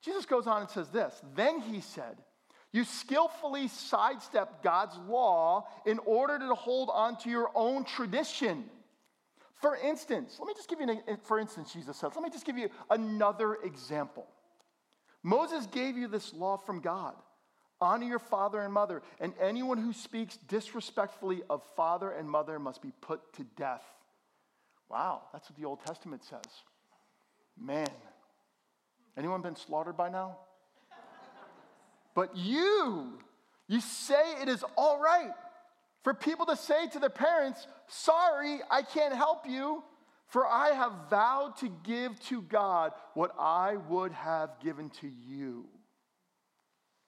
Jesus 0.01 0.25
goes 0.25 0.47
on 0.47 0.61
and 0.61 0.69
says 0.69 0.89
this 0.89 1.21
Then 1.35 1.61
he 1.61 1.79
said, 1.79 2.17
You 2.73 2.83
skillfully 2.83 3.69
sidestep 3.69 4.63
God's 4.63 4.97
law 5.07 5.67
in 5.85 5.99
order 5.99 6.39
to 6.39 6.55
hold 6.55 6.89
on 6.91 7.17
to 7.19 7.29
your 7.29 7.51
own 7.55 7.85
tradition. 7.85 8.65
For 9.61 9.77
instance, 9.77 10.35
let 10.39 10.47
me 10.47 10.53
just 10.55 10.67
give 10.67 10.81
you 10.81 10.89
an, 10.89 11.17
for 11.23 11.39
instance, 11.39 11.71
Jesus 11.71 11.95
says, 11.95 12.11
let 12.15 12.23
me 12.23 12.31
just 12.31 12.45
give 12.45 12.57
you 12.57 12.69
another 12.89 13.55
example. 13.63 14.27
Moses 15.21 15.67
gave 15.67 15.95
you 15.95 16.07
this 16.07 16.33
law 16.33 16.57
from 16.57 16.81
God 16.81 17.13
honor 17.83 18.05
your 18.05 18.19
father 18.19 18.61
and 18.61 18.73
mother, 18.73 19.01
and 19.19 19.33
anyone 19.41 19.77
who 19.77 19.91
speaks 19.91 20.37
disrespectfully 20.47 21.41
of 21.49 21.61
father 21.75 22.11
and 22.11 22.29
mother 22.29 22.57
must 22.57 22.81
be 22.81 22.93
put 23.01 23.33
to 23.33 23.43
death. 23.57 23.83
Wow, 24.89 25.23
that's 25.33 25.49
what 25.49 25.59
the 25.59 25.65
Old 25.65 25.85
Testament 25.85 26.23
says. 26.23 26.39
Man, 27.59 27.89
anyone 29.17 29.41
been 29.41 29.55
slaughtered 29.55 29.97
by 29.97 30.09
now? 30.09 30.37
But 32.15 32.35
you, 32.35 33.13
you 33.67 33.81
say 33.81 34.41
it 34.41 34.49
is 34.49 34.63
all 34.77 34.99
right 34.99 35.31
for 36.03 36.13
people 36.13 36.45
to 36.47 36.55
say 36.55 36.87
to 36.89 36.99
their 36.99 37.09
parents, 37.09 37.65
Sorry, 37.87 38.59
I 38.69 38.81
can't 38.81 39.15
help 39.15 39.47
you, 39.47 39.83
for 40.27 40.45
I 40.45 40.69
have 40.69 40.91
vowed 41.09 41.57
to 41.57 41.69
give 41.83 42.19
to 42.27 42.41
God 42.41 42.91
what 43.13 43.31
I 43.39 43.75
would 43.87 44.11
have 44.11 44.59
given 44.61 44.89
to 45.01 45.07
you. 45.07 45.65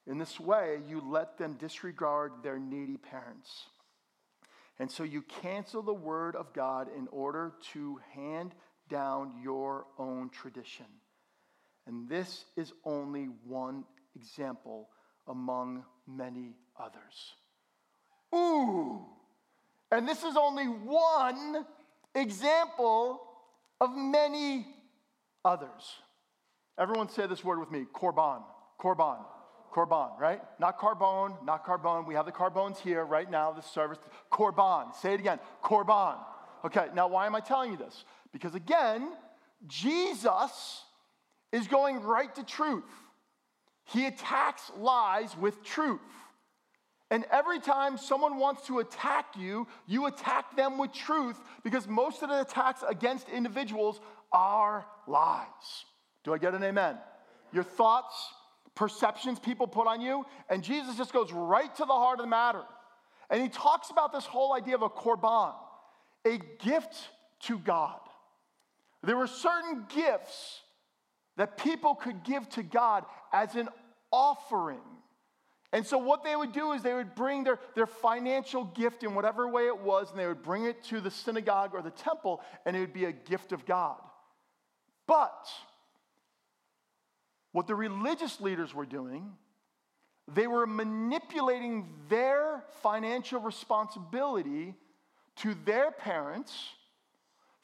In 0.08 0.18
this 0.18 0.40
way, 0.40 0.80
you 0.88 1.02
let 1.02 1.38
them 1.38 1.54
disregard 1.54 2.32
their 2.44 2.60
needy 2.60 2.98
parents. 2.98 3.66
And 4.78 4.92
so 4.92 5.04
you 5.04 5.22
cancel 5.24 5.82
the 5.82 5.94
word 5.94 6.36
of 6.36 6.54
God 6.54 6.88
in 6.96 7.08
order 7.08 7.54
to 7.74 8.00
hand 8.14 8.54
down 8.90 9.34
your 9.42 9.86
own 9.98 10.30
tradition. 10.30 10.86
And 11.88 12.08
this 12.08 12.46
is 12.56 12.74
only 12.84 13.30
one 13.46 13.86
example 14.16 14.90
among 15.28 15.84
many 16.08 16.54
others. 16.80 17.34
Ooh! 18.34 19.06
And 19.92 20.08
this 20.08 20.24
is 20.24 20.36
only 20.36 20.66
one 20.66 21.66
example 22.14 23.22
of 23.80 23.92
many 23.96 24.66
others. 25.44 26.00
Everyone 26.78 27.10
say 27.10 27.28
this 27.28 27.44
word 27.44 27.60
with 27.60 27.72
me 27.72 27.86
korban. 27.94 28.42
Korban. 28.80 29.18
Korban, 29.74 30.18
right? 30.20 30.42
Not 30.60 30.80
carbone, 30.80 31.44
not 31.46 31.66
carbone. 31.66 32.08
We 32.08 32.16
have 32.16 32.26
the 32.26 32.32
carbones 32.32 32.80
here 32.80 33.04
right 33.04 33.30
now, 33.30 33.52
this 33.52 33.66
service. 33.66 34.00
Korban. 34.32 34.96
Say 34.96 35.14
it 35.14 35.20
again. 35.20 35.40
Korban. 35.64 36.18
Okay, 36.64 36.88
now 36.94 37.08
why 37.08 37.26
am 37.26 37.36
I 37.36 37.42
telling 37.42 37.72
you 37.72 37.78
this? 37.78 38.06
Because 38.32 38.56
again, 38.56 39.10
Jesus 39.68 40.84
is 41.52 41.68
going 41.68 42.02
right 42.02 42.34
to 42.36 42.44
truth. 42.44 42.84
He 43.86 44.06
attacks 44.06 44.72
lies 44.78 45.36
with 45.38 45.64
truth. 45.64 46.02
And 47.12 47.24
every 47.32 47.60
time 47.60 47.98
someone 47.98 48.38
wants 48.38 48.66
to 48.68 48.80
attack 48.80 49.28
you, 49.38 49.68
you 49.86 50.08
attack 50.08 50.56
them 50.56 50.78
with 50.78 50.92
truth 50.92 51.40
because 51.64 51.88
most 51.88 52.24
of 52.24 52.30
the 52.30 52.42
attacks 52.42 52.84
against 52.88 53.30
individuals 53.30 54.00
are 54.34 54.86
lies. 55.08 55.86
Do 56.24 56.34
I 56.34 56.40
get 56.40 56.56
an 56.56 56.64
amen? 56.64 56.98
Your 57.54 57.64
thoughts, 57.64 58.16
perceptions 58.74 59.40
people 59.40 59.68
put 59.68 59.88
on 59.88 60.02
you. 60.02 60.26
And 60.50 60.64
Jesus 60.64 60.98
just 60.98 61.14
goes 61.14 61.32
right 61.32 61.74
to 61.76 61.86
the 61.86 61.94
heart 61.94 62.20
of 62.20 62.26
the 62.26 62.30
matter. 62.30 62.64
And 63.30 63.42
he 63.42 63.50
talks 63.50 63.92
about 63.92 64.12
this 64.12 64.26
whole 64.26 64.54
idea 64.54 64.76
of 64.76 64.82
a 64.82 64.90
korban, 64.90 65.54
a 66.26 66.40
gift 66.64 66.96
to 67.42 67.60
God. 67.60 68.00
There 69.04 69.16
were 69.16 69.28
certain 69.28 69.86
gifts 69.94 70.62
that 71.38 71.58
people 71.58 71.96
could 71.96 72.24
give 72.24 72.48
to 72.50 72.64
God 72.64 73.06
as 73.32 73.56
an 73.56 73.70
offering. 74.12 74.80
And 75.74 75.86
so, 75.86 75.98
what 75.98 76.24
they 76.24 76.36
would 76.36 76.54
do 76.54 76.72
is 76.72 76.82
they 76.82 76.94
would 76.94 77.16
bring 77.16 77.44
their, 77.44 77.60
their 77.76 77.88
financial 77.88 78.64
gift 78.64 79.04
in 79.04 79.14
whatever 79.14 79.48
way 79.48 79.68
it 79.68 79.78
was, 79.78 80.10
and 80.10 80.20
they 80.20 80.28
would 80.28 80.44
bring 80.44 80.66
it 80.66 80.84
to 80.86 81.02
the 81.02 81.12
synagogue 81.12 81.72
or 81.74 81.82
the 81.82 81.92
temple, 81.92 82.42
and 82.66 82.78
it 82.78 82.80
would 82.80 82.94
be 82.94 83.06
a 83.06 83.12
gift 83.12 83.52
of 83.52 83.66
God. 83.66 84.00
But 85.08 85.50
what 87.52 87.68
the 87.68 87.76
religious 87.76 88.40
leaders 88.40 88.74
were 88.74 88.86
doing, 88.86 89.32
they 90.34 90.48
were 90.48 90.66
manipulating 90.66 91.88
their 92.10 92.64
financial 92.82 93.40
responsibility 93.40 94.76
to 95.38 95.56
their 95.66 95.92
parents, 95.92 96.54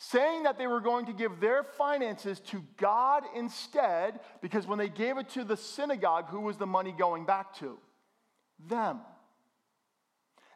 saying 0.10 0.44
that 0.44 0.58
they 0.58 0.66
were 0.66 0.82
going 0.82 1.06
to 1.06 1.14
give 1.14 1.40
their 1.40 1.64
finances 1.64 2.40
to 2.40 2.64
God 2.78 3.24
instead, 3.36 4.20
because 4.42 4.66
when 4.66 4.80
they 4.80 4.90
gave 4.90 5.20
it 5.20 5.30
to 5.30 5.44
the 5.44 5.56
synagogue, 5.56 6.26
who 6.30 6.42
was 6.42 6.58
the 6.58 6.66
money 6.66 6.92
going 6.92 7.24
back 7.24 7.56
to? 7.60 7.78
Them. 8.68 9.02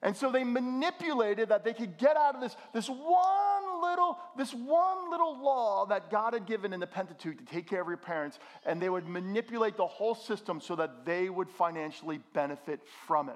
And 0.01 0.17
so 0.17 0.31
they 0.31 0.43
manipulated 0.43 1.49
that 1.49 1.63
they 1.63 1.73
could 1.73 1.99
get 1.99 2.17
out 2.17 2.33
of 2.33 2.41
this, 2.41 2.55
this 2.73 2.87
one 2.87 3.81
little, 3.83 4.17
this 4.35 4.51
one 4.51 5.11
little 5.11 5.39
law 5.39 5.85
that 5.85 6.09
God 6.09 6.33
had 6.33 6.47
given 6.47 6.73
in 6.73 6.79
the 6.79 6.87
Pentateuch 6.87 7.37
to 7.37 7.45
take 7.45 7.67
care 7.67 7.81
of 7.81 7.87
your 7.87 7.97
parents, 7.97 8.39
and 8.65 8.81
they 8.81 8.89
would 8.89 9.07
manipulate 9.07 9.77
the 9.77 9.85
whole 9.85 10.15
system 10.15 10.59
so 10.59 10.75
that 10.75 11.05
they 11.05 11.29
would 11.29 11.51
financially 11.51 12.19
benefit 12.33 12.79
from 13.05 13.29
it. 13.29 13.35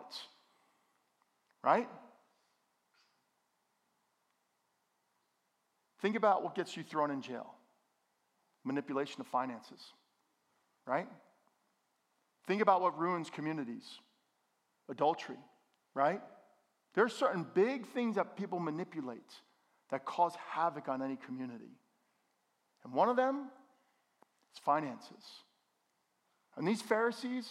Right? 1.63 1.87
Think 6.01 6.15
about 6.15 6.43
what 6.43 6.55
gets 6.55 6.75
you 6.77 6.83
thrown 6.83 7.11
in 7.11 7.21
jail 7.21 7.55
manipulation 8.65 9.21
of 9.21 9.27
finances, 9.27 9.81
right? 10.85 11.07
Think 12.45 12.61
about 12.61 12.81
what 12.81 12.97
ruins 12.99 13.29
communities 13.29 13.99
adultery, 14.89 15.37
right? 15.93 16.21
There 16.93 17.03
are 17.03 17.09
certain 17.09 17.45
big 17.53 17.87
things 17.87 18.15
that 18.15 18.35
people 18.35 18.59
manipulate 18.59 19.31
that 19.91 20.05
cause 20.05 20.33
havoc 20.51 20.89
on 20.89 21.01
any 21.01 21.15
community. 21.15 21.71
And 22.83 22.93
one 22.93 23.09
of 23.09 23.15
them 23.15 23.49
is 24.53 24.59
finances. 24.59 25.23
And 26.57 26.67
these 26.67 26.81
Pharisees, 26.81 27.49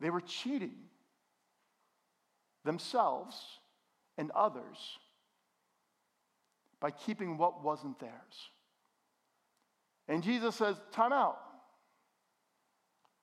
they 0.00 0.10
were 0.10 0.20
cheating 0.20 0.74
themselves 2.64 3.36
and 4.16 4.30
others 4.32 4.98
by 6.80 6.90
keeping 6.90 7.38
what 7.38 7.62
wasn't 7.62 7.98
theirs. 7.98 8.50
And 10.08 10.22
Jesus 10.22 10.54
says, 10.54 10.76
Time 10.92 11.12
out. 11.12 11.38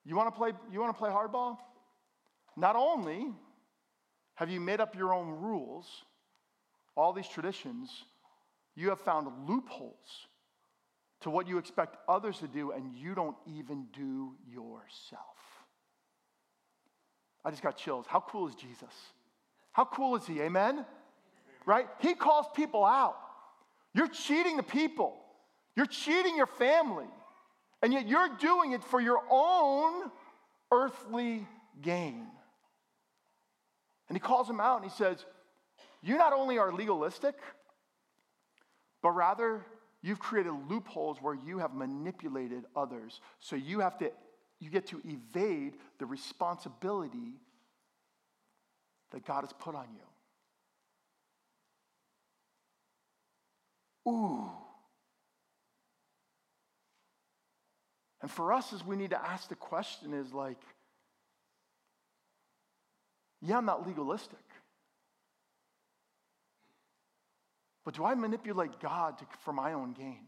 You 0.06 0.16
want 0.16 0.34
to 0.34 0.38
play, 0.38 0.52
you 0.72 0.80
want 0.80 0.94
to 0.94 1.00
play 1.00 1.10
hardball? 1.10 1.58
Not 2.56 2.76
only 2.76 3.34
Have 4.36 4.50
you 4.50 4.60
made 4.60 4.82
up 4.82 4.96
your 4.96 5.14
own 5.14 5.30
rules? 5.30 5.88
All 6.96 7.14
these 7.14 7.28
traditions, 7.28 7.90
you 8.76 8.90
have 8.90 9.02
found 9.02 9.28
loopholes 9.50 10.28
to 11.22 11.30
what 11.30 11.48
you 11.48 11.58
expect 11.58 11.98
others 12.08 12.38
to 12.40 12.48
do, 12.48 12.72
and 12.72 12.94
you 12.94 13.16
don't 13.16 13.36
even 13.48 13.88
do 13.94 14.34
yourself. 14.48 15.38
I 17.44 17.52
just 17.52 17.64
got 17.64 17.78
chills. 17.78 18.06
How 18.08 18.20
cool 18.20 18.48
is 18.48 18.56
Jesus? 18.56 18.94
How 19.72 19.86
cool 19.86 20.16
is 20.16 20.26
he? 20.26 20.42
Amen? 20.42 20.86
Right? 21.66 21.88
He 22.00 22.14
calls 22.14 22.46
people 22.56 22.86
out. 22.86 23.18
You're 23.96 24.10
cheating 24.10 24.58
the 24.58 24.64
people, 24.64 25.16
you're 25.78 25.86
cheating 25.86 26.36
your 26.36 26.48
family, 26.48 27.08
and 27.82 27.94
yet 27.94 28.08
you're 28.08 28.30
doing 28.40 28.74
it 28.74 28.84
for 28.84 29.00
your 29.00 29.22
own 29.32 30.12
earthly 30.70 31.48
gain. 31.82 32.28
And 34.10 34.16
he 34.18 34.20
calls 34.20 34.50
him 34.50 34.60
out 34.60 34.82
and 34.82 34.92
he 34.92 34.96
says, 34.96 35.26
You 36.04 36.18
not 36.18 36.34
only 36.34 36.58
are 36.58 36.74
legalistic, 36.74 37.36
but 39.02 39.12
rather 39.12 39.66
you've 40.02 40.20
created 40.20 40.52
loopholes 40.70 41.18
where 41.22 41.34
you 41.34 41.60
have 41.60 41.74
manipulated 41.74 42.66
others. 42.76 43.22
So 43.40 43.56
you 43.56 43.80
have 43.80 43.98
to, 44.00 44.12
you 44.60 44.70
get 44.70 44.88
to 44.88 45.02
evade 45.06 45.76
the 46.00 46.06
responsibility 46.06 47.40
that 49.12 49.26
God 49.26 49.46
has 49.46 49.54
put 49.54 49.74
on 49.74 49.88
you. 49.94 50.02
Ooh. 54.08 54.50
And 58.22 58.32
for 58.32 58.54
us, 58.54 58.74
as 58.74 58.84
we 58.84 58.96
need 58.96 59.12
to 59.12 59.24
ask 59.24 59.50
the 59.50 59.56
question 59.56 60.14
is 60.14 60.34
like, 60.34 60.62
yeah, 63.42 63.58
I'm 63.58 63.66
not 63.66 63.86
legalistic. 63.86 64.40
But 67.84 67.94
do 67.94 68.04
I 68.04 68.16
manipulate 68.16 68.80
God 68.80 69.20
to, 69.20 69.26
for 69.44 69.54
my 69.54 69.74
own 69.74 69.94
gain? 69.94 70.26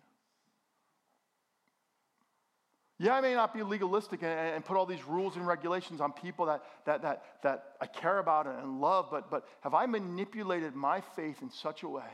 Yeah, 3.00 3.16
I 3.16 3.22
may 3.22 3.34
not 3.34 3.54
be 3.54 3.64
legalistic 3.64 4.22
and, 4.24 4.32
and, 4.32 4.66
put 4.66 4.76
all 4.76 4.86
these 4.86 5.04
rules 5.04 5.36
and 5.36 5.46
regulations 5.46 6.02
on 6.02 6.14
people 6.14 6.48
that, 6.48 6.64
that, 6.86 7.02
that, 7.04 7.24
that 7.44 7.64
I 7.80 7.86
care 7.86 8.18
about 8.18 8.48
and 8.48 8.82
love, 8.82 9.08
but, 9.12 9.30
but 9.30 9.48
have 9.62 9.76
I 9.76 9.86
manipulated 9.86 10.76
my 10.76 11.02
faith 11.16 11.42
in 11.42 11.50
such 11.52 11.84
a 11.84 11.88
way 11.88 12.10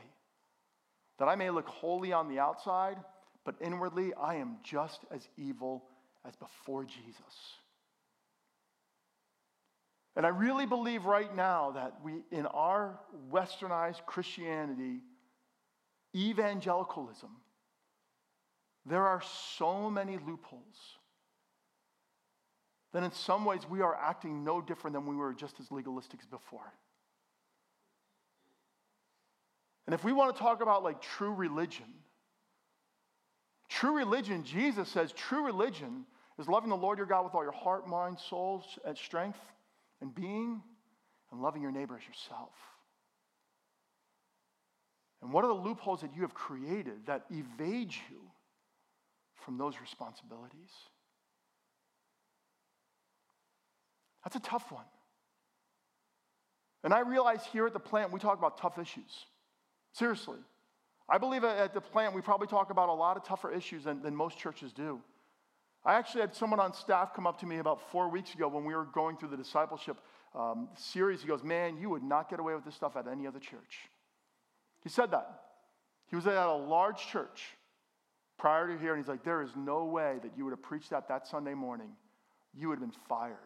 that 1.18 1.28
I 1.28 1.36
may 1.36 1.50
look 1.50 1.68
holy 1.68 2.12
on 2.12 2.28
the 2.28 2.38
outside, 2.38 2.96
but 3.44 3.56
inwardly 3.60 4.12
I 4.14 4.36
am 4.36 4.56
just 4.62 5.00
as 5.10 5.28
evil 5.36 5.84
as 6.26 6.34
before 6.36 6.84
Jesus? 6.84 7.58
And 10.16 10.24
I 10.24 10.28
really 10.28 10.66
believe 10.66 11.04
right 11.04 11.34
now 11.34 11.72
that 11.72 11.94
we, 12.04 12.22
in 12.30 12.46
our 12.46 13.00
westernized 13.30 14.06
Christianity, 14.06 15.00
evangelicalism, 16.14 17.30
there 18.86 19.06
are 19.06 19.22
so 19.56 19.90
many 19.90 20.18
loopholes 20.18 20.76
that 22.92 23.02
in 23.02 23.10
some 23.10 23.44
ways 23.44 23.62
we 23.68 23.80
are 23.80 23.96
acting 23.96 24.44
no 24.44 24.60
different 24.60 24.94
than 24.94 25.06
we 25.06 25.16
were 25.16 25.34
just 25.34 25.58
as 25.58 25.72
legalistic 25.72 26.20
as 26.20 26.26
before. 26.26 26.72
And 29.86 29.94
if 29.94 30.04
we 30.04 30.12
want 30.12 30.34
to 30.34 30.40
talk 30.40 30.62
about 30.62 30.82
like 30.82 31.00
true 31.00 31.32
religion, 31.34 31.86
true 33.68 33.96
religion, 33.96 34.44
Jesus 34.44 34.88
says 34.88 35.12
true 35.12 35.44
religion 35.44 36.06
is 36.38 36.48
loving 36.48 36.70
the 36.70 36.76
Lord 36.76 36.98
your 36.98 37.06
God 37.06 37.24
with 37.24 37.34
all 37.34 37.42
your 37.42 37.52
heart, 37.52 37.86
mind, 37.86 38.18
soul, 38.18 38.64
and 38.84 38.96
strength 38.96 39.38
and 40.00 40.14
being, 40.14 40.62
and 41.30 41.42
loving 41.42 41.62
your 41.62 41.72
neighbor 41.72 41.96
as 41.96 42.06
yourself. 42.06 42.52
And 45.22 45.32
what 45.32 45.44
are 45.44 45.48
the 45.48 45.54
loopholes 45.54 46.02
that 46.02 46.14
you 46.14 46.22
have 46.22 46.34
created 46.34 47.06
that 47.06 47.24
evade 47.30 47.92
you 48.10 48.20
from 49.44 49.56
those 49.56 49.74
responsibilities? 49.80 50.70
That's 54.22 54.36
a 54.36 54.40
tough 54.40 54.70
one. 54.72 54.84
And 56.82 56.92
I 56.92 57.00
realize 57.00 57.40
here 57.52 57.66
at 57.66 57.72
the 57.72 57.80
plant, 57.80 58.12
we 58.12 58.20
talk 58.20 58.38
about 58.38 58.58
tough 58.58 58.78
issues. 58.78 59.26
Seriously. 59.94 60.38
I 61.08 61.18
believe 61.18 61.44
at 61.44 61.72
the 61.72 61.80
plant, 61.80 62.14
we 62.14 62.20
probably 62.20 62.48
talk 62.48 62.70
about 62.70 62.88
a 62.88 62.92
lot 62.92 63.16
of 63.16 63.24
tougher 63.24 63.52
issues 63.52 63.84
than, 63.84 64.02
than 64.02 64.14
most 64.14 64.38
churches 64.38 64.72
do. 64.72 65.00
I 65.84 65.94
actually 65.94 66.22
had 66.22 66.34
someone 66.34 66.60
on 66.60 66.72
staff 66.72 67.14
come 67.14 67.26
up 67.26 67.38
to 67.40 67.46
me 67.46 67.58
about 67.58 67.80
four 67.92 68.08
weeks 68.08 68.34
ago 68.34 68.48
when 68.48 68.64
we 68.64 68.74
were 68.74 68.86
going 68.86 69.16
through 69.16 69.28
the 69.28 69.36
discipleship 69.36 69.98
um, 70.34 70.68
series. 70.76 71.20
He 71.20 71.28
goes, 71.28 71.44
Man, 71.44 71.76
you 71.76 71.90
would 71.90 72.02
not 72.02 72.28
get 72.28 72.40
away 72.40 72.54
with 72.54 72.64
this 72.64 72.74
stuff 72.74 72.96
at 72.96 73.06
any 73.06 73.26
other 73.26 73.38
church. 73.38 73.88
He 74.82 74.88
said 74.88 75.10
that. 75.12 75.42
He 76.08 76.16
was 76.16 76.26
at 76.26 76.34
a 76.34 76.54
large 76.54 77.06
church 77.06 77.42
prior 78.38 78.66
to 78.68 78.78
here, 78.78 78.94
and 78.94 79.02
he's 79.02 79.08
like, 79.08 79.24
There 79.24 79.42
is 79.42 79.50
no 79.54 79.84
way 79.84 80.18
that 80.22 80.32
you 80.36 80.44
would 80.44 80.52
have 80.52 80.62
preached 80.62 80.90
that 80.90 81.06
that 81.08 81.26
Sunday 81.26 81.54
morning. 81.54 81.90
You 82.54 82.68
would 82.68 82.80
have 82.80 82.90
been 82.90 83.00
fired. 83.08 83.36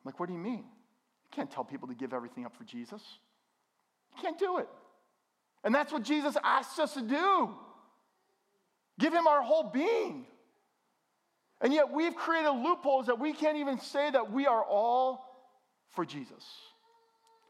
I'm 0.00 0.06
like, 0.06 0.20
What 0.20 0.28
do 0.28 0.32
you 0.32 0.40
mean? 0.40 0.64
You 0.64 1.30
can't 1.32 1.50
tell 1.50 1.64
people 1.64 1.88
to 1.88 1.94
give 1.94 2.14
everything 2.14 2.46
up 2.46 2.56
for 2.56 2.64
Jesus. 2.64 3.02
Can't 4.20 4.38
do 4.38 4.58
it. 4.58 4.68
And 5.62 5.74
that's 5.74 5.92
what 5.92 6.02
Jesus 6.02 6.36
asks 6.42 6.78
us 6.78 6.94
to 6.94 7.02
do. 7.02 7.50
Give 8.98 9.12
him 9.12 9.26
our 9.26 9.42
whole 9.42 9.64
being. 9.64 10.26
And 11.60 11.72
yet 11.72 11.90
we've 11.90 12.14
created 12.14 12.50
loopholes 12.50 13.06
that 13.06 13.18
we 13.18 13.32
can't 13.32 13.56
even 13.56 13.80
say 13.80 14.10
that 14.10 14.30
we 14.30 14.46
are 14.46 14.62
all 14.62 15.24
for 15.94 16.04
Jesus. 16.04 16.44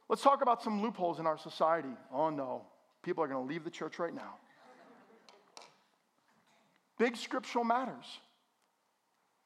Let's 0.08 0.22
talk 0.22 0.42
about 0.42 0.62
some 0.62 0.82
loopholes 0.82 1.18
in 1.18 1.26
our 1.26 1.38
society. 1.38 1.88
Oh 2.12 2.30
no, 2.30 2.62
people 3.02 3.24
are 3.24 3.28
going 3.28 3.44
to 3.44 3.52
leave 3.52 3.64
the 3.64 3.70
church 3.70 3.98
right 3.98 4.14
now. 4.14 4.34
Big 6.98 7.16
scriptural 7.16 7.64
matters. 7.64 8.04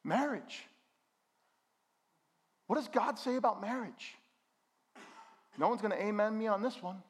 Marriage. 0.04 0.64
What 2.66 2.76
does 2.76 2.88
God 2.88 3.18
say 3.18 3.36
about 3.36 3.62
marriage? 3.62 4.14
No 5.56 5.68
one's 5.68 5.80
going 5.80 5.92
to 5.92 6.02
amen 6.02 6.36
me 6.36 6.46
on 6.46 6.62
this 6.62 6.82
one. 6.82 7.02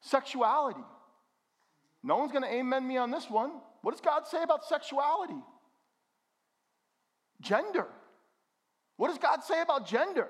Sexuality. 0.00 0.80
No 2.02 2.16
one's 2.16 2.32
going 2.32 2.44
to 2.44 2.52
amen 2.52 2.86
me 2.86 2.96
on 2.96 3.10
this 3.10 3.28
one. 3.28 3.50
What 3.82 3.92
does 3.92 4.00
God 4.00 4.26
say 4.26 4.42
about 4.42 4.64
sexuality? 4.64 5.40
Gender. 7.40 7.86
What 8.96 9.08
does 9.08 9.18
God 9.18 9.42
say 9.44 9.60
about 9.60 9.86
gender? 9.86 10.28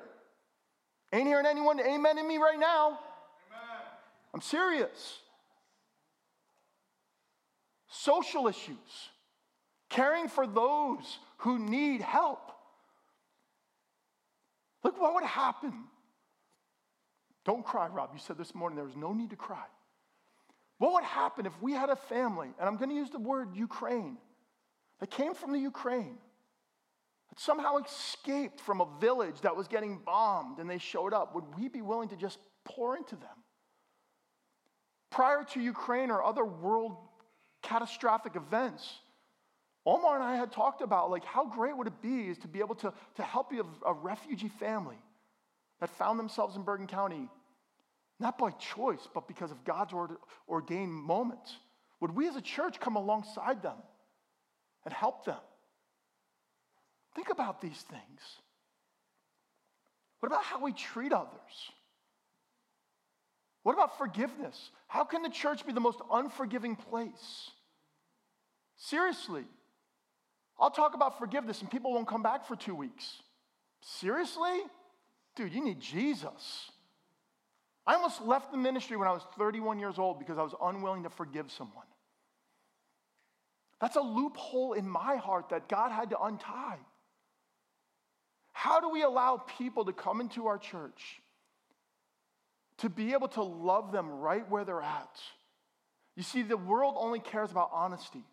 Ain't 1.12 1.26
hearing 1.26 1.46
anyone 1.46 1.80
amen 1.80 2.18
in 2.18 2.28
me 2.28 2.36
right 2.36 2.58
now. 2.58 2.86
Amen. 2.88 3.86
I'm 4.34 4.40
serious. 4.42 5.18
Social 7.88 8.46
issues. 8.46 8.76
Caring 9.88 10.28
for 10.28 10.46
those 10.46 11.18
who 11.38 11.58
need 11.58 12.02
help. 12.02 12.52
Look 14.84 15.00
what 15.00 15.14
would 15.14 15.24
happen. 15.24 15.72
Don't 17.48 17.64
cry, 17.64 17.86
Rob. 17.86 18.10
You 18.12 18.18
said 18.18 18.36
this 18.36 18.54
morning 18.54 18.76
there 18.76 18.84
was 18.84 18.94
no 18.94 19.14
need 19.14 19.30
to 19.30 19.36
cry. 19.36 19.64
What 20.76 20.92
would 20.92 21.02
happen 21.02 21.46
if 21.46 21.62
we 21.62 21.72
had 21.72 21.88
a 21.88 21.96
family, 21.96 22.50
and 22.58 22.68
I'm 22.68 22.76
going 22.76 22.90
to 22.90 22.94
use 22.94 23.08
the 23.08 23.18
word 23.18 23.56
Ukraine, 23.56 24.18
that 25.00 25.10
came 25.10 25.32
from 25.32 25.52
the 25.52 25.58
Ukraine, 25.58 26.18
that 27.30 27.40
somehow 27.40 27.78
escaped 27.78 28.60
from 28.60 28.82
a 28.82 28.88
village 29.00 29.40
that 29.40 29.56
was 29.56 29.66
getting 29.66 29.96
bombed 30.04 30.58
and 30.58 30.68
they 30.68 30.76
showed 30.76 31.14
up? 31.14 31.34
Would 31.34 31.44
we 31.58 31.68
be 31.68 31.80
willing 31.80 32.10
to 32.10 32.16
just 32.16 32.38
pour 32.66 32.98
into 32.98 33.16
them? 33.16 33.38
Prior 35.08 35.42
to 35.54 35.60
Ukraine 35.60 36.10
or 36.10 36.22
other 36.22 36.44
world 36.44 36.98
catastrophic 37.62 38.36
events, 38.36 38.92
Omar 39.86 40.16
and 40.16 40.22
I 40.22 40.36
had 40.36 40.52
talked 40.52 40.82
about 40.82 41.10
like 41.10 41.24
how 41.24 41.46
great 41.46 41.74
would 41.74 41.86
it 41.86 42.02
be 42.02 42.28
is 42.28 42.36
to 42.38 42.46
be 42.46 42.58
able 42.58 42.74
to, 42.74 42.92
to 43.14 43.22
help 43.22 43.54
a, 43.54 43.88
a 43.88 43.94
refugee 43.94 44.50
family 44.60 44.98
that 45.80 45.88
found 45.88 46.18
themselves 46.18 46.54
in 46.54 46.62
Bergen 46.62 46.86
County 46.86 47.30
not 48.20 48.38
by 48.38 48.50
choice, 48.50 49.06
but 49.14 49.28
because 49.28 49.50
of 49.50 49.64
God's 49.64 49.94
ordained 50.48 50.92
moments. 50.92 51.56
Would 52.00 52.14
we 52.14 52.28
as 52.28 52.36
a 52.36 52.40
church 52.40 52.80
come 52.80 52.96
alongside 52.96 53.62
them 53.62 53.76
and 54.84 54.92
help 54.92 55.24
them? 55.24 55.38
Think 57.14 57.30
about 57.30 57.60
these 57.60 57.80
things. 57.90 58.20
What 60.20 60.28
about 60.28 60.44
how 60.44 60.62
we 60.62 60.72
treat 60.72 61.12
others? 61.12 61.72
What 63.62 63.72
about 63.74 63.98
forgiveness? 63.98 64.70
How 64.86 65.04
can 65.04 65.22
the 65.22 65.28
church 65.28 65.66
be 65.66 65.72
the 65.72 65.80
most 65.80 66.00
unforgiving 66.12 66.74
place? 66.74 67.50
Seriously. 68.76 69.44
I'll 70.58 70.70
talk 70.70 70.94
about 70.94 71.18
forgiveness 71.18 71.60
and 71.60 71.70
people 71.70 71.92
won't 71.92 72.08
come 72.08 72.22
back 72.22 72.46
for 72.46 72.56
two 72.56 72.74
weeks. 72.74 73.22
Seriously? 73.80 74.60
Dude, 75.36 75.52
you 75.52 75.62
need 75.62 75.80
Jesus. 75.80 76.70
I 77.88 77.94
almost 77.94 78.20
left 78.20 78.52
the 78.52 78.58
ministry 78.58 78.98
when 78.98 79.08
I 79.08 79.12
was 79.12 79.22
31 79.38 79.78
years 79.78 79.98
old 79.98 80.18
because 80.18 80.36
I 80.36 80.42
was 80.42 80.54
unwilling 80.62 81.04
to 81.04 81.08
forgive 81.08 81.50
someone. 81.50 81.86
That's 83.80 83.96
a 83.96 84.02
loophole 84.02 84.74
in 84.74 84.86
my 84.86 85.16
heart 85.16 85.48
that 85.48 85.70
God 85.70 85.90
had 85.90 86.10
to 86.10 86.20
untie. 86.20 86.76
How 88.52 88.80
do 88.80 88.90
we 88.90 89.02
allow 89.02 89.38
people 89.58 89.86
to 89.86 89.94
come 89.94 90.20
into 90.20 90.48
our 90.48 90.58
church 90.58 91.22
to 92.78 92.90
be 92.90 93.14
able 93.14 93.28
to 93.28 93.42
love 93.42 93.90
them 93.90 94.10
right 94.10 94.48
where 94.50 94.66
they're 94.66 94.82
at? 94.82 95.18
You 96.14 96.24
see, 96.24 96.42
the 96.42 96.58
world 96.58 96.94
only 96.98 97.20
cares 97.20 97.50
about 97.50 97.70
honesty 97.72 98.24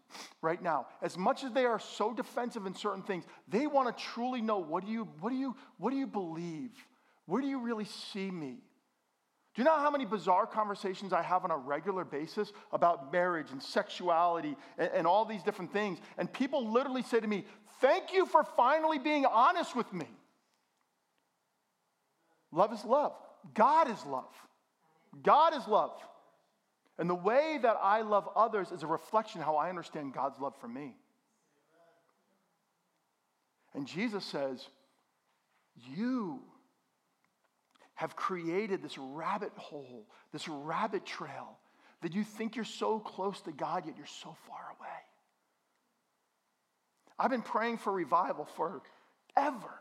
right 0.41 0.61
now. 0.61 0.87
As 1.01 1.17
much 1.17 1.45
as 1.45 1.53
they 1.53 1.63
are 1.63 1.79
so 1.79 2.13
defensive 2.13 2.65
in 2.65 2.75
certain 2.75 3.03
things, 3.03 3.23
they 3.47 3.67
want 3.67 3.95
to 3.95 4.03
truly 4.03 4.41
know 4.41 4.57
what 4.57 4.85
do 4.85 4.91
you, 4.91 5.07
what 5.21 5.29
do 5.29 5.37
you, 5.37 5.55
what 5.77 5.91
do 5.91 5.95
you 5.95 6.07
believe? 6.07 6.71
Where 7.25 7.41
do 7.41 7.47
you 7.47 7.59
really 7.59 7.85
see 7.85 8.29
me? 8.29 8.57
Do 9.55 9.61
you 9.61 9.63
know 9.63 9.77
how 9.77 9.89
many 9.89 10.03
bizarre 10.03 10.45
conversations 10.45 11.13
I 11.13 11.21
have 11.21 11.45
on 11.45 11.51
a 11.51 11.55
regular 11.55 12.03
basis 12.03 12.51
about 12.73 13.13
marriage 13.13 13.51
and 13.51 13.63
sexuality 13.63 14.57
and, 14.77 14.91
and, 14.93 15.07
all 15.07 15.23
these 15.23 15.43
different 15.43 15.71
things? 15.71 15.97
And 16.17 16.31
people 16.31 16.69
literally 16.69 17.03
say 17.03 17.21
to 17.21 17.27
me, 17.27 17.45
Thank 17.79 18.13
you 18.13 18.25
for 18.25 18.43
finally 18.43 18.99
being 18.99 19.25
honest 19.25 19.73
with 19.73 19.91
me. 19.93 20.07
Love 22.51 22.73
is 22.73 22.83
love. 22.83 23.13
God 23.53 23.89
is 23.89 24.05
love. 24.05 24.33
God 25.23 25.55
is 25.55 25.65
love. 25.67 25.91
And 26.97 27.09
the 27.09 27.15
way 27.15 27.57
that 27.61 27.77
I 27.81 28.01
love 28.01 28.27
others 28.35 28.71
is 28.71 28.83
a 28.83 28.87
reflection 28.87 29.39
of 29.39 29.45
how 29.45 29.55
I 29.55 29.69
understand 29.69 30.13
God's 30.13 30.39
love 30.39 30.55
for 30.59 30.67
me. 30.67 30.95
And 33.73 33.87
Jesus 33.87 34.25
says, 34.25 34.67
You 35.95 36.41
have 37.95 38.15
created 38.15 38.81
this 38.83 38.97
rabbit 38.97 39.51
hole, 39.55 40.05
this 40.31 40.47
rabbit 40.47 41.05
trail, 41.05 41.57
that 42.01 42.13
you 42.13 42.23
think 42.23 42.55
you're 42.55 42.65
so 42.65 42.99
close 42.99 43.41
to 43.41 43.51
God, 43.51 43.85
yet 43.85 43.95
you're 43.97 44.05
so 44.05 44.35
far 44.47 44.59
away. 44.79 44.89
I've 47.17 47.31
been 47.31 47.41
praying 47.41 47.77
for 47.77 47.91
revival 47.91 48.45
forever. 48.55 49.73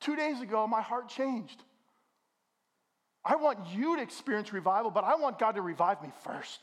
Two 0.00 0.16
days 0.16 0.40
ago, 0.40 0.66
my 0.66 0.80
heart 0.80 1.08
changed. 1.08 1.62
I 3.24 3.36
want 3.36 3.58
you 3.74 3.96
to 3.96 4.02
experience 4.02 4.52
revival, 4.52 4.90
but 4.90 5.04
I 5.04 5.16
want 5.16 5.38
God 5.38 5.56
to 5.56 5.62
revive 5.62 6.00
me 6.02 6.10
first. 6.24 6.60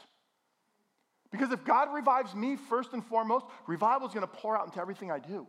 Because 1.32 1.52
if 1.52 1.66
God 1.66 1.94
revives 1.94 2.34
me 2.34 2.56
first 2.56 2.94
and 2.94 3.06
foremost, 3.06 3.46
revival 3.68 4.08
is 4.08 4.14
going 4.14 4.26
to 4.26 4.34
pour 4.34 4.58
out 4.58 4.66
into 4.66 4.80
everything 4.80 5.12
I 5.12 5.20
do. 5.20 5.46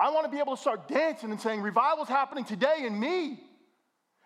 I 0.00 0.10
want 0.10 0.24
to 0.24 0.30
be 0.30 0.38
able 0.38 0.56
to 0.56 0.60
start 0.60 0.88
dancing 0.88 1.30
and 1.30 1.40
saying, 1.40 1.60
Revival 1.60 2.04
is 2.04 2.08
happening 2.08 2.44
today 2.44 2.84
in 2.86 2.98
me. 2.98 3.38